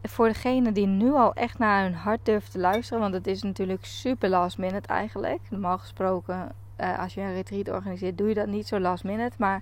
voor 0.03 0.27
degene 0.27 0.71
die 0.71 0.87
nu 0.87 1.13
al 1.13 1.33
echt 1.33 1.57
naar 1.57 1.83
hun 1.83 1.93
hart 1.93 2.25
durft 2.25 2.51
te 2.51 2.59
luisteren, 2.59 3.01
want 3.01 3.13
het 3.13 3.27
is 3.27 3.41
natuurlijk 3.41 3.85
super 3.85 4.29
last 4.29 4.57
minute 4.57 4.87
eigenlijk. 4.87 5.41
Normaal 5.49 5.77
gesproken, 5.77 6.51
uh, 6.77 6.99
als 6.99 7.13
je 7.13 7.21
een 7.21 7.33
retreat 7.33 7.69
organiseert, 7.69 8.17
doe 8.17 8.27
je 8.27 8.33
dat 8.33 8.47
niet 8.47 8.67
zo 8.67 8.79
last 8.79 9.03
minute. 9.03 9.35
Maar 9.37 9.61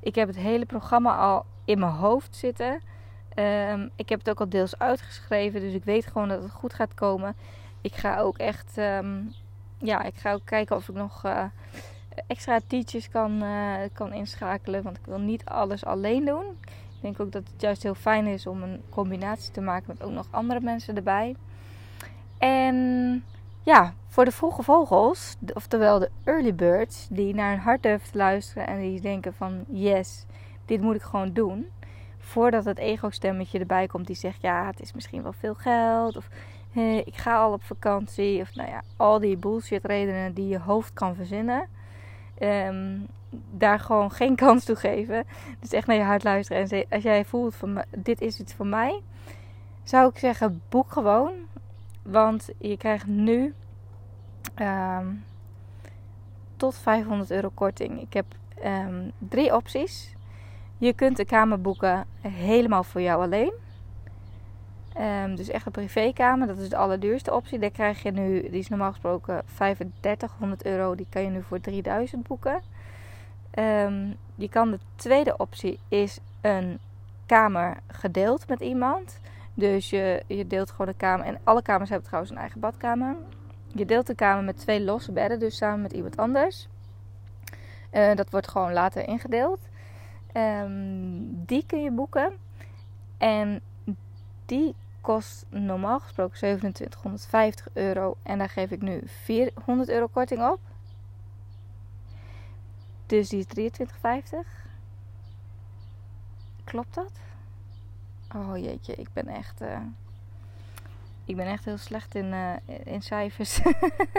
ik 0.00 0.14
heb 0.14 0.28
het 0.28 0.36
hele 0.36 0.66
programma 0.66 1.16
al 1.16 1.44
in 1.64 1.78
mijn 1.78 1.92
hoofd 1.92 2.36
zitten. 2.36 2.80
Um, 3.38 3.90
ik 3.96 4.08
heb 4.08 4.18
het 4.18 4.30
ook 4.30 4.40
al 4.40 4.48
deels 4.48 4.78
uitgeschreven, 4.78 5.60
dus 5.60 5.74
ik 5.74 5.84
weet 5.84 6.06
gewoon 6.06 6.28
dat 6.28 6.42
het 6.42 6.50
goed 6.50 6.74
gaat 6.74 6.94
komen. 6.94 7.36
Ik 7.80 7.94
ga 7.94 8.18
ook 8.18 8.38
echt, 8.38 8.78
um, 8.78 9.32
ja, 9.78 10.02
ik 10.02 10.16
ga 10.16 10.32
ook 10.32 10.44
kijken 10.44 10.76
of 10.76 10.88
ik 10.88 10.94
nog 10.94 11.24
uh, 11.24 11.44
extra 12.26 12.60
teachers 12.66 13.08
kan, 13.08 13.42
uh, 13.42 13.74
kan 13.92 14.12
inschakelen, 14.12 14.82
want 14.82 14.96
ik 14.96 15.06
wil 15.06 15.18
niet 15.18 15.44
alles 15.44 15.84
alleen 15.84 16.24
doen. 16.24 16.44
Ik 16.96 17.02
denk 17.02 17.20
ook 17.20 17.32
dat 17.32 17.42
het 17.52 17.60
juist 17.60 17.82
heel 17.82 17.94
fijn 17.94 18.26
is 18.26 18.46
om 18.46 18.62
een 18.62 18.82
combinatie 18.90 19.52
te 19.52 19.60
maken 19.60 19.84
met 19.86 20.02
ook 20.02 20.12
nog 20.12 20.26
andere 20.30 20.60
mensen 20.60 20.96
erbij. 20.96 21.36
En 22.38 23.24
ja, 23.62 23.94
voor 24.06 24.24
de 24.24 24.32
vroege 24.32 24.62
vogels, 24.62 25.36
oftewel 25.52 25.98
de 25.98 26.10
early 26.24 26.54
birds, 26.54 27.06
die 27.10 27.34
naar 27.34 27.50
hun 27.50 27.60
hart 27.60 27.82
durven 27.82 28.10
te 28.10 28.18
luisteren 28.18 28.66
en 28.66 28.80
die 28.80 29.00
denken 29.00 29.34
van 29.34 29.64
yes, 29.68 30.24
dit 30.64 30.80
moet 30.80 30.94
ik 30.94 31.02
gewoon 31.02 31.32
doen 31.32 31.66
voordat 32.26 32.64
het 32.64 32.78
ego-stemmetje 32.78 33.58
erbij 33.58 33.86
komt 33.86 34.06
die 34.06 34.16
zegt: 34.16 34.40
Ja, 34.40 34.66
het 34.66 34.80
is 34.80 34.92
misschien 34.92 35.22
wel 35.22 35.32
veel 35.32 35.54
geld. 35.54 36.16
Of 36.16 36.28
ik 37.04 37.16
ga 37.16 37.38
al 37.38 37.52
op 37.52 37.62
vakantie. 37.62 38.40
Of 38.40 38.54
nou 38.54 38.68
ja, 38.70 38.82
al 38.96 39.18
die 39.18 39.36
bullshit 39.36 39.84
redenen 39.84 40.34
die 40.34 40.48
je 40.48 40.58
hoofd 40.58 40.92
kan 40.92 41.14
verzinnen. 41.14 41.68
Um, 42.40 43.06
daar 43.50 43.80
gewoon 43.80 44.10
geen 44.10 44.36
kans 44.44 44.64
toe 44.64 44.76
geven. 44.76 45.24
Dus 45.60 45.72
echt 45.72 45.86
naar 45.86 45.96
je 45.96 46.02
hart 46.02 46.24
luisteren. 46.24 46.68
En 46.68 46.86
als 46.90 47.02
jij 47.02 47.24
voelt 47.24 47.54
van 47.54 47.84
dit 47.96 48.20
is 48.20 48.40
iets 48.40 48.54
voor 48.54 48.66
mij, 48.66 49.02
zou 49.82 50.08
ik 50.08 50.18
zeggen: 50.18 50.62
boek 50.68 50.92
gewoon. 50.92 51.32
Want 52.02 52.48
je 52.58 52.76
krijgt 52.76 53.06
nu 53.06 53.54
um, 54.60 55.24
tot 56.56 56.76
500 56.76 57.30
euro 57.30 57.50
korting. 57.54 58.00
Ik 58.00 58.12
heb 58.12 58.26
um, 58.64 59.12
drie 59.18 59.54
opties. 59.54 60.14
Je 60.78 60.92
kunt 60.92 61.16
de 61.16 61.24
kamer 61.24 61.60
boeken 61.60 62.06
helemaal 62.20 62.84
voor 62.84 63.00
jou 63.00 63.22
alleen. 63.22 63.52
Um, 65.00 65.34
dus 65.34 65.48
echt 65.48 65.66
een 65.66 65.72
privékamer, 65.72 66.46
dat 66.46 66.58
is 66.58 66.68
de 66.68 66.76
allerduurste 66.76 67.34
optie. 67.34 67.58
Daar 67.58 67.70
krijg 67.70 68.02
je 68.02 68.10
nu, 68.10 68.40
die 68.40 68.58
is 68.58 68.68
normaal 68.68 68.90
gesproken 68.90 69.42
3500 69.54 70.64
euro, 70.64 70.94
die 70.94 71.06
kan 71.10 71.22
je 71.22 71.28
nu 71.28 71.42
voor 71.42 71.60
3000 71.60 72.26
boeken. 72.26 72.62
Um, 73.58 74.16
je 74.34 74.48
kan 74.48 74.70
de 74.70 74.78
tweede 74.94 75.36
optie 75.36 75.78
is 75.88 76.18
een 76.40 76.78
kamer 77.26 77.76
gedeeld 77.86 78.48
met 78.48 78.60
iemand. 78.60 79.20
Dus 79.54 79.90
je, 79.90 80.22
je 80.26 80.46
deelt 80.46 80.70
gewoon 80.70 80.86
de 80.86 80.94
kamer. 80.94 81.26
En 81.26 81.38
alle 81.44 81.62
kamers 81.62 81.88
hebben 81.88 82.06
trouwens 82.06 82.34
een 82.34 82.40
eigen 82.40 82.60
badkamer. 82.60 83.16
Je 83.66 83.84
deelt 83.84 84.06
de 84.06 84.14
kamer 84.14 84.44
met 84.44 84.58
twee 84.58 84.80
losse 84.80 85.12
bedden, 85.12 85.38
dus 85.38 85.56
samen 85.56 85.80
met 85.80 85.92
iemand 85.92 86.16
anders. 86.16 86.68
Uh, 87.92 88.14
dat 88.14 88.30
wordt 88.30 88.48
gewoon 88.48 88.72
later 88.72 89.08
ingedeeld. 89.08 89.60
Um, 90.32 91.44
die 91.46 91.64
kun 91.66 91.82
je 91.82 91.90
boeken. 91.90 92.32
En 93.18 93.60
die 94.46 94.74
kost 95.06 95.46
normaal 95.48 96.00
gesproken 96.00 96.36
2750 96.36 97.68
euro. 97.72 98.16
En 98.22 98.38
daar 98.38 98.48
geef 98.48 98.70
ik 98.70 98.82
nu 98.82 99.02
400 99.04 99.88
euro 99.88 100.06
korting 100.06 100.48
op. 100.48 100.60
Dus 103.06 103.28
die 103.28 103.46
is 103.46 103.70
23,50. 103.80 103.86
Klopt 106.64 106.94
dat? 106.94 107.12
Oh 108.34 108.56
jeetje, 108.56 108.94
ik 108.94 109.08
ben 109.12 109.28
echt. 109.28 109.62
Uh, 109.62 109.78
ik 111.24 111.36
ben 111.36 111.46
echt 111.46 111.64
heel 111.64 111.78
slecht 111.78 112.14
in, 112.14 112.32
uh, 112.32 112.52
in 112.84 113.02
cijfers. 113.02 113.60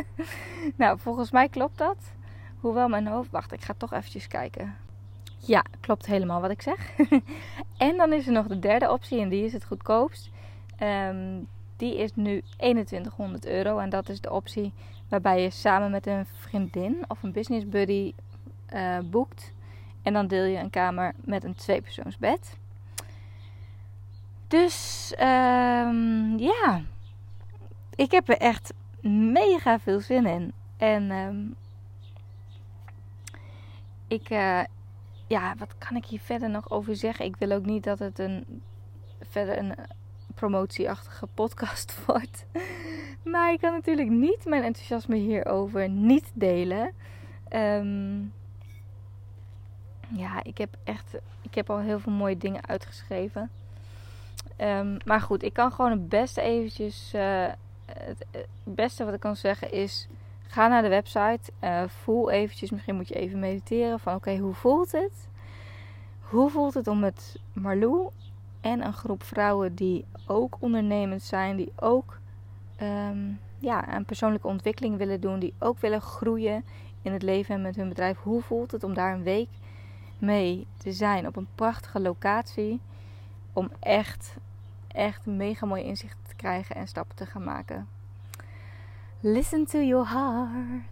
nou, 0.76 1.00
volgens 1.00 1.32
mij 1.32 1.50
klopt 1.50 1.78
dat. 1.78 1.98
Hoewel 2.60 2.88
mijn 2.88 3.08
hoofd. 3.08 3.32
Wacht, 3.32 3.52
ik 3.52 3.62
ga 3.62 3.74
toch 3.78 3.94
eventjes 3.94 4.28
kijken. 4.28 4.76
Ja, 5.38 5.64
klopt 5.80 6.06
helemaal 6.06 6.42
wat 6.42 6.52
ik 6.52 6.62
zeg. 6.62 6.92
en 7.78 7.98
dan 7.98 8.14
is 8.14 8.28
er 8.28 8.34
nog 8.34 8.48
de 8.48 8.60
derde 8.60 8.92
optie 8.92 9.22
en 9.22 9.30
die 9.30 9.46
is 9.46 9.54
het 9.54 9.66
goedkoopst. 9.66 10.36
Um, 10.82 11.48
die 11.78 11.98
is 11.98 12.16
nu 12.16 12.42
2100 12.58 13.46
euro 13.46 13.78
en 13.78 13.90
dat 13.90 14.10
is 14.10 14.22
de 14.22 14.32
optie 14.32 14.74
waarbij 15.10 15.42
je 15.42 15.50
samen 15.50 15.92
met 15.92 16.08
een 16.08 16.26
vriendin 16.26 17.06
of 17.08 17.24
een 17.24 17.32
business 17.32 17.70
buddy 17.70 18.14
uh, 18.74 19.00
boekt. 19.04 19.54
En 20.02 20.14
dan 20.14 20.28
deel 20.28 20.44
je 20.44 20.58
een 20.58 20.70
kamer 20.70 21.14
met 21.18 21.44
een 21.44 21.56
tweepersoonsbed. 21.56 22.58
Dus 24.48 25.12
um, 25.20 26.38
ja, 26.38 26.82
ik 27.96 28.12
heb 28.12 28.30
er 28.30 28.38
echt 28.38 28.74
mega 29.32 29.80
veel 29.80 30.00
zin 30.00 30.26
in. 30.26 30.54
En 30.78 31.12
um, 31.12 31.56
ik, 34.08 34.30
uh, 34.30 34.64
ja, 35.28 35.56
wat 35.58 35.78
kan 35.78 35.98
ik 35.98 36.06
hier 36.06 36.20
verder 36.20 36.50
nog 36.50 36.70
over 36.70 36.96
zeggen? 36.96 37.26
Ik 37.26 37.36
wil 37.36 37.52
ook 37.52 37.66
niet 37.66 37.84
dat 37.84 38.00
het 38.00 38.20
een 38.20 38.62
verder 39.22 39.58
een 39.58 39.76
promotieachtige 40.40 41.28
podcast 41.34 41.98
wordt. 42.06 42.46
Maar 43.24 43.54
ik 43.54 43.60
kan 43.60 43.72
natuurlijk 43.72 44.10
niet 44.10 44.46
mijn 44.46 44.64
enthousiasme 44.64 45.16
hierover 45.16 45.90
niet 45.90 46.32
delen. 46.34 46.92
Um, 47.54 48.34
ja, 50.08 50.44
ik 50.44 50.58
heb 50.58 50.78
echt. 50.84 51.16
Ik 51.42 51.56
heb 51.56 51.70
al 51.70 51.80
heel 51.80 52.00
veel 52.00 52.12
mooie 52.12 52.38
dingen 52.38 52.68
uitgeschreven. 52.68 53.50
Um, 54.58 54.98
maar 55.06 55.22
goed, 55.22 55.44
ik 55.44 55.54
kan 55.54 55.72
gewoon 55.72 55.92
het 55.92 56.10
beste 56.10 56.42
eventjes. 56.42 57.12
Uh, 57.16 57.46
het, 57.86 58.26
beste 58.64 59.06
wat 59.06 59.14
ik 59.14 59.20
kan 59.20 59.36
zeggen 59.36 59.72
is. 59.72 60.08
Ga 60.48 60.68
naar 60.68 60.82
de 60.82 60.88
website. 60.88 61.52
Uh, 61.64 61.84
voel 61.88 62.32
eventjes. 62.32 62.72
Misschien 62.72 62.96
moet 62.96 63.08
je 63.08 63.16
even 63.16 63.40
mediteren. 63.40 64.00
Van 64.00 64.16
oké, 64.16 64.38
hoe 64.38 64.54
voelt 64.54 64.92
het? 64.92 65.28
Hoe 66.22 66.50
voelt 66.50 66.74
het 66.74 66.88
om 66.88 67.00
met 67.00 67.40
Marlou 67.54 68.10
en 68.62 68.86
een 68.86 68.94
groep 68.94 69.24
vrouwen 69.24 69.76
die 69.76 70.06
ook 70.26 70.58
ondernemend 70.60 71.22
zijn, 71.22 71.56
die 71.56 71.72
ook 71.76 72.20
um, 72.82 73.40
ja, 73.60 73.96
een 73.96 74.06
persoonlijke 74.06 74.48
ontwikkeling 74.48 74.98
willen 74.98 75.22
doen, 75.22 75.40
die 75.40 75.54
ook 75.60 75.80
willen 75.80 76.02
groeien 76.02 76.64
in 77.02 77.14
het 77.14 77.22
leven 77.22 77.56
en 77.56 77.62
met 77.62 77.76
hun 77.76 77.90
bedrijf. 77.90 78.18
Hoe 78.18 78.42
voelt 78.42 78.72
het 78.72 78.84
om 78.84 78.94
daar 78.94 79.14
een 79.14 79.24
week 79.24 79.50
mee 80.18 80.68
te 80.78 80.92
zijn 80.92 81.28
op 81.28 81.36
een 81.36 81.48
prachtige 81.56 82.00
locatie? 82.00 82.80
Om 83.54 83.70
echt, 83.80 84.36
echt 84.88 85.26
mega 85.26 85.66
mooi 85.66 85.84
inzicht 85.84 86.18
te 86.28 86.36
krijgen 86.36 86.76
en 86.76 86.88
stappen 86.88 87.16
te 87.16 87.26
gaan 87.26 87.44
maken. 87.44 87.88
Listen 89.20 89.66
to 89.66 89.80
your 89.80 90.10
heart. 90.10 90.86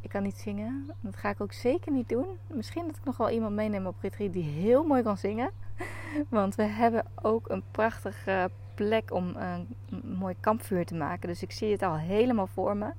Ik 0.00 0.10
kan 0.10 0.22
niet 0.22 0.36
zingen. 0.36 0.90
Dat 1.00 1.16
ga 1.16 1.28
ik 1.28 1.40
ook 1.40 1.52
zeker 1.52 1.92
niet 1.92 2.08
doen. 2.08 2.26
Misschien 2.46 2.86
dat 2.86 2.96
ik 2.96 3.04
nog 3.04 3.16
wel 3.16 3.30
iemand 3.30 3.54
meeneem 3.54 3.86
op 3.86 3.94
retreat 4.00 4.32
die 4.32 4.42
heel 4.42 4.84
mooi 4.84 5.02
kan 5.02 5.16
zingen. 5.16 5.50
Want 6.28 6.54
we 6.54 6.62
hebben 6.62 7.04
ook 7.22 7.48
een 7.48 7.62
prachtige 7.70 8.50
plek 8.74 9.12
om 9.12 9.36
een 9.36 9.76
mooi 10.04 10.34
kampvuur 10.40 10.86
te 10.86 10.94
maken. 10.94 11.28
Dus 11.28 11.42
ik 11.42 11.52
zie 11.52 11.72
het 11.72 11.82
al 11.82 11.96
helemaal 11.96 12.46
voor 12.46 12.76
me. 12.76 12.90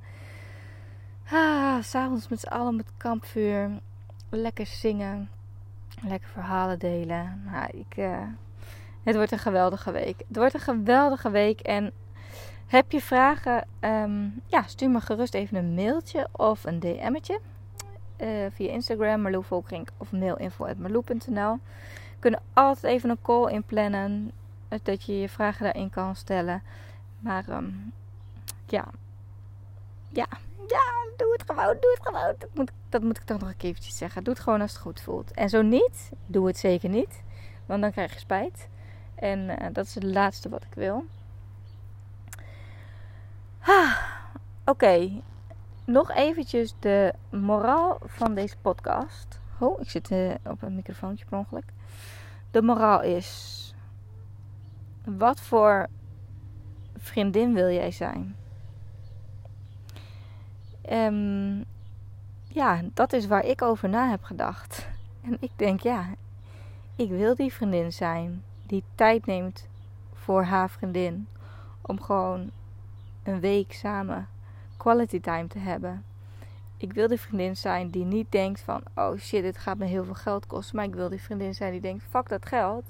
Ah, 1.32 1.84
S'avonds 1.84 2.28
met 2.28 2.39
z'n 2.39 2.47
allen 2.47 2.76
met 2.76 2.91
kampvuur. 2.97 3.69
Lekker 4.30 4.65
zingen. 4.65 5.30
Lekker 6.08 6.30
verhalen 6.30 6.80
delen. 6.80 7.41
Nou, 7.45 7.67
ik, 7.78 7.97
uh, 7.97 8.19
het 9.04 9.15
wordt 9.15 9.32
een 9.32 9.39
geweldige 9.39 9.91
week. 9.91 10.24
Het 10.28 10.38
wordt 10.38 10.54
een 10.54 10.60
geweldige 10.60 11.30
week. 11.30 11.60
En 11.60 11.91
heb 12.67 12.91
je 12.91 13.02
vragen? 13.02 13.67
Um, 13.80 14.41
ja, 14.45 14.63
stuur 14.63 14.89
me 14.89 15.02
gerust 15.02 15.34
even 15.34 15.58
een 15.58 15.74
mailtje 15.74 16.28
of 16.32 16.63
een 16.63 16.80
DM'tje. 16.80 17.39
Uh, 18.17 18.45
via 18.52 18.71
Instagram, 18.71 19.21
Marloe 19.21 19.43
Volkrink 19.43 19.89
of 19.97 20.12
mailinfo.marloe.nl. 20.12 21.60
Kunnen 22.21 22.41
altijd 22.53 22.93
even 22.93 23.10
een 23.10 23.21
call 23.21 23.51
inplannen. 23.51 24.31
Dat 24.84 25.03
je 25.03 25.19
je 25.19 25.29
vragen 25.29 25.63
daarin 25.63 25.89
kan 25.89 26.15
stellen. 26.15 26.63
Maar 27.19 27.49
um, 27.49 27.93
ja. 28.65 28.86
Ja. 30.10 30.27
Ja, 30.67 30.84
doe 31.17 31.31
het 31.31 31.43
gewoon. 31.45 31.77
Doe 31.79 31.97
het 31.97 32.07
gewoon. 32.07 32.36
Dat 32.38 32.49
moet, 32.53 32.71
dat 32.89 33.01
moet 33.01 33.17
ik 33.17 33.23
toch 33.23 33.39
nog 33.39 33.49
een 33.49 33.57
keertje 33.57 33.91
zeggen. 33.91 34.23
Doe 34.23 34.34
het 34.34 34.43
gewoon 34.43 34.62
als 34.62 34.71
het 34.71 34.81
goed 34.81 35.01
voelt. 35.01 35.31
En 35.31 35.49
zo 35.49 35.62
niet, 35.62 36.12
doe 36.25 36.47
het 36.47 36.57
zeker 36.57 36.89
niet. 36.89 37.21
Want 37.65 37.81
dan 37.81 37.91
krijg 37.91 38.13
je 38.13 38.19
spijt. 38.19 38.67
En 39.15 39.39
uh, 39.39 39.55
dat 39.71 39.86
is 39.86 39.95
het 39.95 40.03
laatste 40.03 40.49
wat 40.49 40.63
ik 40.63 40.73
wil. 40.73 41.05
Ah, 43.60 43.97
Oké, 44.65 45.21
nog 45.86 46.12
eventjes 46.12 46.75
de 46.79 47.13
moraal 47.29 47.97
van 48.05 48.36
deze 48.36 48.55
podcast. 48.62 49.39
Oh, 49.60 49.81
ik 49.81 49.89
zit 49.89 50.12
uh, 50.12 50.31
op 50.43 50.62
een 50.62 50.75
microfoontje 50.75 51.25
per 51.25 51.38
ongeluk. 51.38 51.65
De 52.51 52.61
moraal 52.61 53.01
is: 53.01 53.73
wat 55.03 55.41
voor 55.41 55.87
vriendin 56.97 57.53
wil 57.53 57.69
jij 57.69 57.91
zijn? 57.91 58.35
Um, 60.91 61.65
ja, 62.47 62.81
dat 62.93 63.13
is 63.13 63.27
waar 63.27 63.45
ik 63.45 63.61
over 63.61 63.89
na 63.89 64.09
heb 64.09 64.23
gedacht. 64.23 64.87
En 65.21 65.37
ik 65.39 65.51
denk, 65.55 65.79
ja, 65.79 66.05
ik 66.95 67.09
wil 67.09 67.35
die 67.35 67.53
vriendin 67.53 67.93
zijn 67.93 68.43
die 68.65 68.83
tijd 68.95 69.25
neemt 69.25 69.67
voor 70.13 70.43
haar 70.43 70.69
vriendin. 70.69 71.27
Om 71.81 72.01
gewoon 72.01 72.51
een 73.23 73.39
week 73.39 73.73
samen 73.73 74.27
quality 74.77 75.19
time 75.19 75.47
te 75.47 75.59
hebben. 75.59 76.03
Ik 76.82 76.94
wil 76.94 77.08
die 77.08 77.20
vriendin 77.20 77.58
zijn 77.58 77.89
die 77.89 78.06
niet 78.06 78.32
denkt 78.32 78.62
van, 78.62 78.84
oh 78.96 79.17
shit, 79.17 79.41
dit 79.41 79.58
gaat 79.58 79.78
me 79.78 79.86
heel 79.86 80.04
veel 80.04 80.13
geld 80.13 80.48
kosten. 80.48 80.76
Maar 80.76 80.86
ik 80.86 80.96
wil 80.96 81.10
die 81.10 81.22
vriendin 81.22 81.56
zijn 81.56 81.72
die 81.72 81.82
denkt, 81.82 82.04
fuck 82.10 82.30
dat 82.30 82.46
geld. 82.46 82.84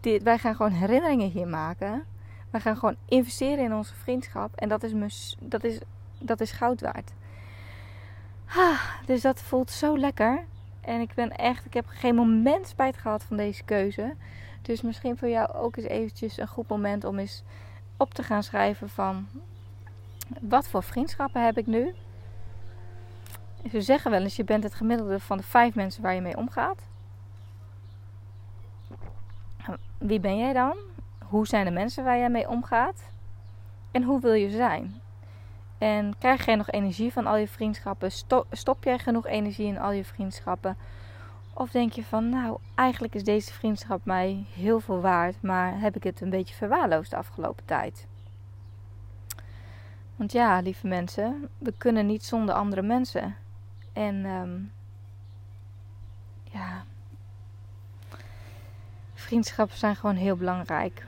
Dit, 0.00 0.22
wij 0.22 0.38
gaan 0.38 0.54
gewoon 0.54 0.72
herinneringen 0.72 1.30
hier 1.30 1.48
maken. 1.48 2.04
Wij 2.50 2.60
gaan 2.60 2.76
gewoon 2.76 2.96
investeren 3.08 3.64
in 3.64 3.74
onze 3.74 3.94
vriendschap. 3.94 4.54
En 4.54 4.68
dat 4.68 4.82
is, 4.82 5.36
dat 5.40 5.64
is, 5.64 5.78
dat 6.18 6.40
is 6.40 6.50
goud 6.50 6.80
waard. 6.80 7.12
Ah, 8.46 8.80
dus 9.06 9.20
dat 9.20 9.42
voelt 9.42 9.70
zo 9.70 9.98
lekker. 9.98 10.44
En 10.80 11.00
ik 11.00 11.14
ben 11.14 11.30
echt, 11.30 11.64
ik 11.64 11.74
heb 11.74 11.86
geen 11.88 12.14
moment 12.14 12.66
spijt 12.66 12.96
gehad 12.96 13.22
van 13.22 13.36
deze 13.36 13.64
keuze. 13.64 14.14
Dus 14.62 14.82
misschien 14.82 15.18
voor 15.18 15.28
jou 15.28 15.52
ook 15.52 15.76
eens 15.76 15.86
eventjes 15.86 16.38
een 16.38 16.48
goed 16.48 16.68
moment 16.68 17.04
om 17.04 17.18
eens 17.18 17.42
op 17.96 18.14
te 18.14 18.22
gaan 18.22 18.42
schrijven 18.42 18.88
van 18.88 19.26
wat 20.40 20.68
voor 20.68 20.82
vriendschappen 20.82 21.44
heb 21.44 21.58
ik 21.58 21.66
nu? 21.66 21.94
Ze 23.70 23.80
zeggen 23.80 24.10
wel 24.10 24.22
eens, 24.22 24.36
je 24.36 24.44
bent 24.44 24.62
het 24.62 24.74
gemiddelde 24.74 25.20
van 25.20 25.36
de 25.36 25.42
vijf 25.42 25.74
mensen 25.74 26.02
waar 26.02 26.14
je 26.14 26.20
mee 26.20 26.36
omgaat. 26.36 26.82
Wie 29.98 30.20
ben 30.20 30.38
jij 30.38 30.52
dan? 30.52 30.76
Hoe 31.24 31.46
zijn 31.46 31.64
de 31.64 31.70
mensen 31.70 32.04
waar 32.04 32.18
jij 32.18 32.30
mee 32.30 32.48
omgaat? 32.48 33.08
En 33.90 34.02
hoe 34.02 34.20
wil 34.20 34.32
je 34.32 34.50
zijn? 34.50 35.00
En 35.78 36.14
krijg 36.18 36.44
jij 36.44 36.54
nog 36.54 36.70
energie 36.70 37.12
van 37.12 37.26
al 37.26 37.36
je 37.36 37.48
vriendschappen? 37.48 38.10
Stop 38.50 38.84
jij 38.84 38.98
genoeg 38.98 39.26
energie 39.26 39.66
in 39.66 39.78
al 39.78 39.92
je 39.92 40.04
vriendschappen? 40.04 40.76
Of 41.52 41.70
denk 41.70 41.92
je 41.92 42.04
van, 42.04 42.28
nou, 42.28 42.58
eigenlijk 42.74 43.14
is 43.14 43.24
deze 43.24 43.52
vriendschap 43.52 44.04
mij 44.04 44.44
heel 44.54 44.80
veel 44.80 45.00
waard, 45.00 45.42
maar 45.42 45.80
heb 45.80 45.96
ik 45.96 46.02
het 46.02 46.20
een 46.20 46.30
beetje 46.30 46.54
verwaarloosd 46.54 47.10
de 47.10 47.16
afgelopen 47.16 47.64
tijd? 47.64 48.06
Want 50.16 50.32
ja, 50.32 50.60
lieve 50.60 50.86
mensen, 50.86 51.48
we 51.58 51.72
kunnen 51.78 52.06
niet 52.06 52.24
zonder 52.24 52.54
andere 52.54 52.82
mensen. 52.82 53.36
En 53.96 54.24
um, 54.24 54.72
ja, 56.42 56.84
vriendschappen 59.14 59.76
zijn 59.76 59.96
gewoon 59.96 60.16
heel 60.16 60.36
belangrijk. 60.36 61.06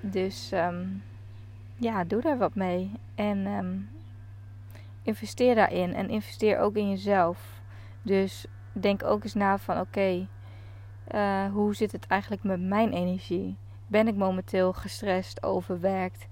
Dus 0.00 0.52
um, 0.52 1.02
ja, 1.76 2.04
doe 2.04 2.20
daar 2.20 2.38
wat 2.38 2.54
mee. 2.54 2.90
En 3.14 3.46
um, 3.46 3.88
investeer 5.02 5.54
daarin. 5.54 5.94
En 5.94 6.08
investeer 6.08 6.58
ook 6.58 6.76
in 6.76 6.90
jezelf. 6.90 7.60
Dus 8.02 8.46
denk 8.72 9.04
ook 9.04 9.22
eens 9.22 9.34
na 9.34 9.58
van 9.58 9.80
oké, 9.80 10.28
eh, 11.04 11.52
hoe 11.52 11.74
zit 11.74 11.92
het 11.92 12.06
eigenlijk 12.06 12.42
met 12.42 12.60
mijn 12.60 12.92
energie? 12.92 13.56
Ben 13.86 14.08
ik 14.08 14.14
momenteel 14.14 14.72
gestrest, 14.72 15.42
overwerkt? 15.42 16.26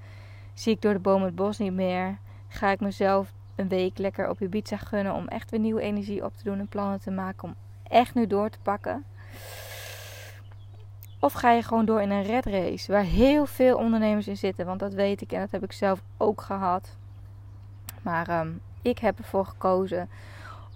Zie 0.54 0.72
ik 0.72 0.82
door 0.82 0.92
de 0.92 0.98
boom 0.98 1.22
het 1.22 1.34
bos 1.34 1.58
niet 1.58 1.72
meer? 1.72 2.18
Ga 2.48 2.70
ik 2.70 2.80
mezelf 2.80 3.32
een 3.56 3.68
week 3.68 3.98
lekker 3.98 4.28
op 4.28 4.40
Ibiza 4.40 4.76
gunnen 4.76 5.14
om 5.14 5.28
echt 5.28 5.50
weer 5.50 5.60
nieuwe 5.60 5.80
energie 5.80 6.24
op 6.24 6.36
te 6.36 6.44
doen 6.44 6.58
en 6.58 6.68
plannen 6.68 7.00
te 7.00 7.10
maken 7.10 7.48
om 7.48 7.54
echt 7.88 8.14
nu 8.14 8.26
door 8.26 8.50
te 8.50 8.58
pakken? 8.62 9.04
Of 11.20 11.32
ga 11.32 11.50
je 11.52 11.62
gewoon 11.62 11.84
door 11.84 12.02
in 12.02 12.10
een 12.10 12.22
red 12.22 12.46
race 12.46 12.92
waar 12.92 13.02
heel 13.02 13.46
veel 13.46 13.76
ondernemers 13.76 14.28
in 14.28 14.36
zitten? 14.36 14.66
Want 14.66 14.80
dat 14.80 14.92
weet 14.92 15.20
ik 15.20 15.32
en 15.32 15.40
dat 15.40 15.50
heb 15.50 15.62
ik 15.62 15.72
zelf 15.72 16.02
ook 16.16 16.40
gehad. 16.40 16.96
Maar 18.02 18.40
um, 18.40 18.60
ik 18.82 18.98
heb 18.98 19.18
ervoor 19.18 19.46
gekozen 19.46 20.08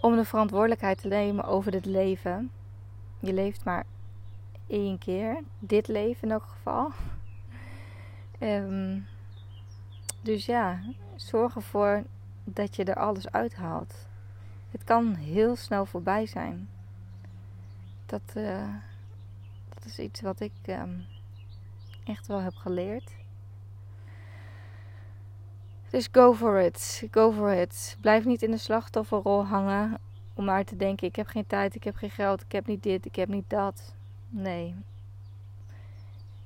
om 0.01 0.17
de 0.17 0.25
verantwoordelijkheid 0.25 1.01
te 1.01 1.09
nemen 1.09 1.45
over 1.45 1.71
dit 1.71 1.87
leven. 1.87 2.51
Je 3.19 3.33
leeft 3.33 3.65
maar 3.65 3.85
één 4.67 4.99
keer. 4.99 5.43
Dit 5.59 5.89
leven 5.89 6.29
in 6.29 6.31
elk 6.31 6.47
geval. 6.47 6.91
Um, 8.41 9.07
dus 10.23 10.47
ja, 10.47 10.81
zorg 11.17 11.55
ervoor 11.55 12.03
dat 12.53 12.77
je 12.77 12.85
er 12.85 12.95
alles 12.95 13.31
uithaalt. 13.31 14.07
Het 14.71 14.85
kan 14.85 15.15
heel 15.15 15.57
snel 15.57 15.87
voorbij 15.87 16.27
zijn. 16.27 16.69
Dat, 18.07 18.23
uh, 18.37 18.75
dat 19.75 19.85
is 19.85 19.99
iets 19.99 20.21
wat 20.21 20.41
ik 20.41 20.53
um, 20.67 21.05
echt 22.05 22.27
wel 22.27 22.41
heb 22.41 22.55
geleerd. 22.55 23.11
Dus 25.91 26.09
go 26.13 26.35
for 26.35 26.61
it. 26.61 27.07
Go 27.11 27.33
for 27.33 27.53
it. 27.53 27.97
Blijf 28.01 28.25
niet 28.25 28.43
in 28.43 28.51
de 28.51 28.57
slachtofferrol 28.57 29.47
hangen. 29.47 29.99
Om 30.35 30.45
maar 30.45 30.65
te 30.65 30.77
denken: 30.77 31.07
ik 31.07 31.17
heb 31.17 31.27
geen 31.27 31.47
tijd, 31.47 31.75
ik 31.75 31.85
heb 31.85 31.97
geen 31.97 32.11
geld, 32.11 32.43
ik 32.43 32.53
heb 32.53 32.67
niet 32.67 32.83
dit, 32.83 33.05
ik 33.05 33.17
heb 33.17 33.29
niet 33.29 33.51
dat. 33.51 33.95
Nee. 34.29 34.75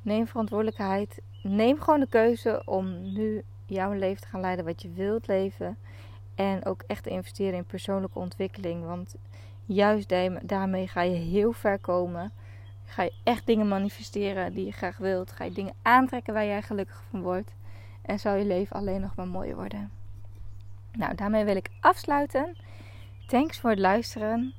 Neem 0.02 0.26
verantwoordelijkheid. 0.26 1.20
Neem 1.42 1.80
gewoon 1.80 2.00
de 2.00 2.08
keuze 2.08 2.62
om 2.64 3.12
nu 3.12 3.44
jouw 3.66 3.92
leven 3.92 4.22
te 4.22 4.28
gaan 4.28 4.40
leiden 4.40 4.64
wat 4.64 4.82
je 4.82 4.90
wilt 4.90 5.26
leven. 5.26 5.76
En 6.34 6.64
ook 6.64 6.82
echt 6.86 7.02
te 7.02 7.10
investeren 7.10 7.54
in 7.54 7.64
persoonlijke 7.64 8.18
ontwikkeling. 8.18 8.84
Want 8.84 9.14
juist 9.64 10.14
daarmee 10.42 10.88
ga 10.88 11.02
je 11.02 11.16
heel 11.16 11.52
ver 11.52 11.78
komen. 11.78 12.32
Ga 12.84 13.02
je 13.02 13.12
echt 13.22 13.46
dingen 13.46 13.68
manifesteren 13.68 14.54
die 14.54 14.64
je 14.64 14.72
graag 14.72 14.96
wilt. 14.96 15.32
Ga 15.32 15.44
je 15.44 15.52
dingen 15.52 15.74
aantrekken 15.82 16.34
waar 16.34 16.46
jij 16.46 16.62
gelukkig 16.62 17.02
van 17.10 17.22
wordt. 17.22 17.54
En 18.02 18.18
zal 18.18 18.34
je 18.34 18.44
leven 18.44 18.76
alleen 18.76 19.00
nog 19.00 19.14
maar 19.14 19.28
mooier 19.28 19.56
worden. 19.56 19.90
Nou, 20.92 21.14
daarmee 21.14 21.44
wil 21.44 21.56
ik 21.56 21.70
afsluiten. 21.80 22.56
Thanks 23.26 23.60
voor 23.60 23.70
het 23.70 23.78
luisteren. 23.78 24.54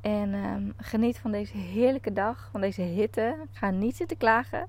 En 0.00 0.34
ehm, 0.34 0.70
geniet 0.76 1.18
van 1.18 1.32
deze 1.32 1.56
heerlijke 1.56 2.12
dag, 2.12 2.48
van 2.50 2.60
deze 2.60 2.82
hitte. 2.82 3.36
Ga 3.52 3.70
niet 3.70 3.96
zitten 3.96 4.16
klagen. 4.16 4.66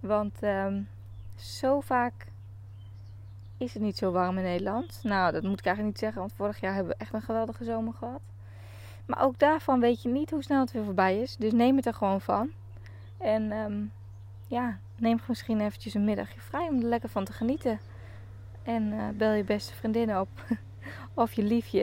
Want 0.00 0.42
ehm, 0.42 0.82
zo 1.34 1.80
vaak 1.80 2.26
is 3.56 3.74
het 3.74 3.82
niet 3.82 3.96
zo 3.96 4.10
warm 4.10 4.36
in 4.36 4.44
Nederland. 4.44 5.00
Nou, 5.02 5.32
dat 5.32 5.42
moet 5.42 5.58
ik 5.58 5.66
eigenlijk 5.66 5.94
niet 5.94 6.04
zeggen, 6.04 6.20
want 6.20 6.32
vorig 6.32 6.60
jaar 6.60 6.74
hebben 6.74 6.92
we 6.92 6.98
echt 6.98 7.14
een 7.14 7.22
geweldige 7.22 7.64
zomer 7.64 7.92
gehad. 7.92 8.20
Maar 9.06 9.22
ook 9.22 9.38
daarvan 9.38 9.80
weet 9.80 10.02
je 10.02 10.08
niet 10.08 10.30
hoe 10.30 10.42
snel 10.42 10.60
het 10.60 10.72
weer 10.72 10.84
voorbij 10.84 11.20
is. 11.20 11.36
Dus 11.36 11.52
neem 11.52 11.76
het 11.76 11.86
er 11.86 11.94
gewoon 11.94 12.20
van. 12.20 12.50
En 13.18 13.52
um, 13.52 13.92
ja, 14.46 14.78
neem 14.96 15.18
misschien 15.28 15.60
eventjes 15.60 15.94
een 15.94 16.04
middagje 16.04 16.40
vrij 16.40 16.68
om 16.68 16.76
er 16.78 16.88
lekker 16.88 17.08
van 17.08 17.24
te 17.24 17.32
genieten. 17.32 17.80
En 18.62 18.82
uh, 18.82 19.08
bel 19.14 19.32
je 19.32 19.44
beste 19.44 19.74
vriendinnen 19.74 20.20
op. 20.20 20.28
of 21.14 21.32
je 21.32 21.42
liefje. 21.42 21.82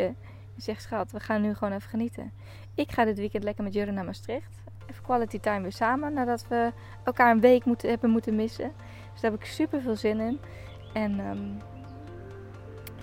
En 0.55 0.61
zeg 0.61 0.81
schat, 0.81 1.11
we 1.11 1.19
gaan 1.19 1.41
nu 1.41 1.53
gewoon 1.53 1.73
even 1.73 1.89
genieten. 1.89 2.31
Ik 2.75 2.91
ga 2.91 3.05
dit 3.05 3.17
weekend 3.17 3.43
lekker 3.43 3.63
met 3.63 3.73
Jurre 3.73 3.91
naar 3.91 4.05
Maastricht. 4.05 4.59
Even 4.87 5.03
quality 5.03 5.39
time 5.39 5.61
weer 5.61 5.71
samen. 5.71 6.13
Nadat 6.13 6.47
we 6.47 6.71
elkaar 7.03 7.31
een 7.31 7.41
week 7.41 7.65
moeten, 7.65 7.89
hebben 7.89 8.09
moeten 8.09 8.35
missen. 8.35 8.71
Dus 9.11 9.21
daar 9.21 9.31
heb 9.31 9.39
ik 9.39 9.45
super 9.45 9.81
veel 9.81 9.95
zin 9.95 10.19
in. 10.19 10.39
En 10.93 11.19
um, 11.19 11.61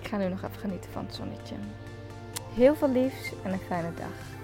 ik 0.01 0.07
ga 0.07 0.17
nu 0.17 0.27
nog 0.27 0.43
even 0.43 0.59
genieten 0.59 0.91
van 0.91 1.05
het 1.05 1.15
zonnetje. 1.15 1.55
Heel 2.53 2.75
veel 2.75 2.89
liefs 2.89 3.33
en 3.43 3.53
een 3.53 3.59
fijne 3.59 3.93
dag. 3.93 4.38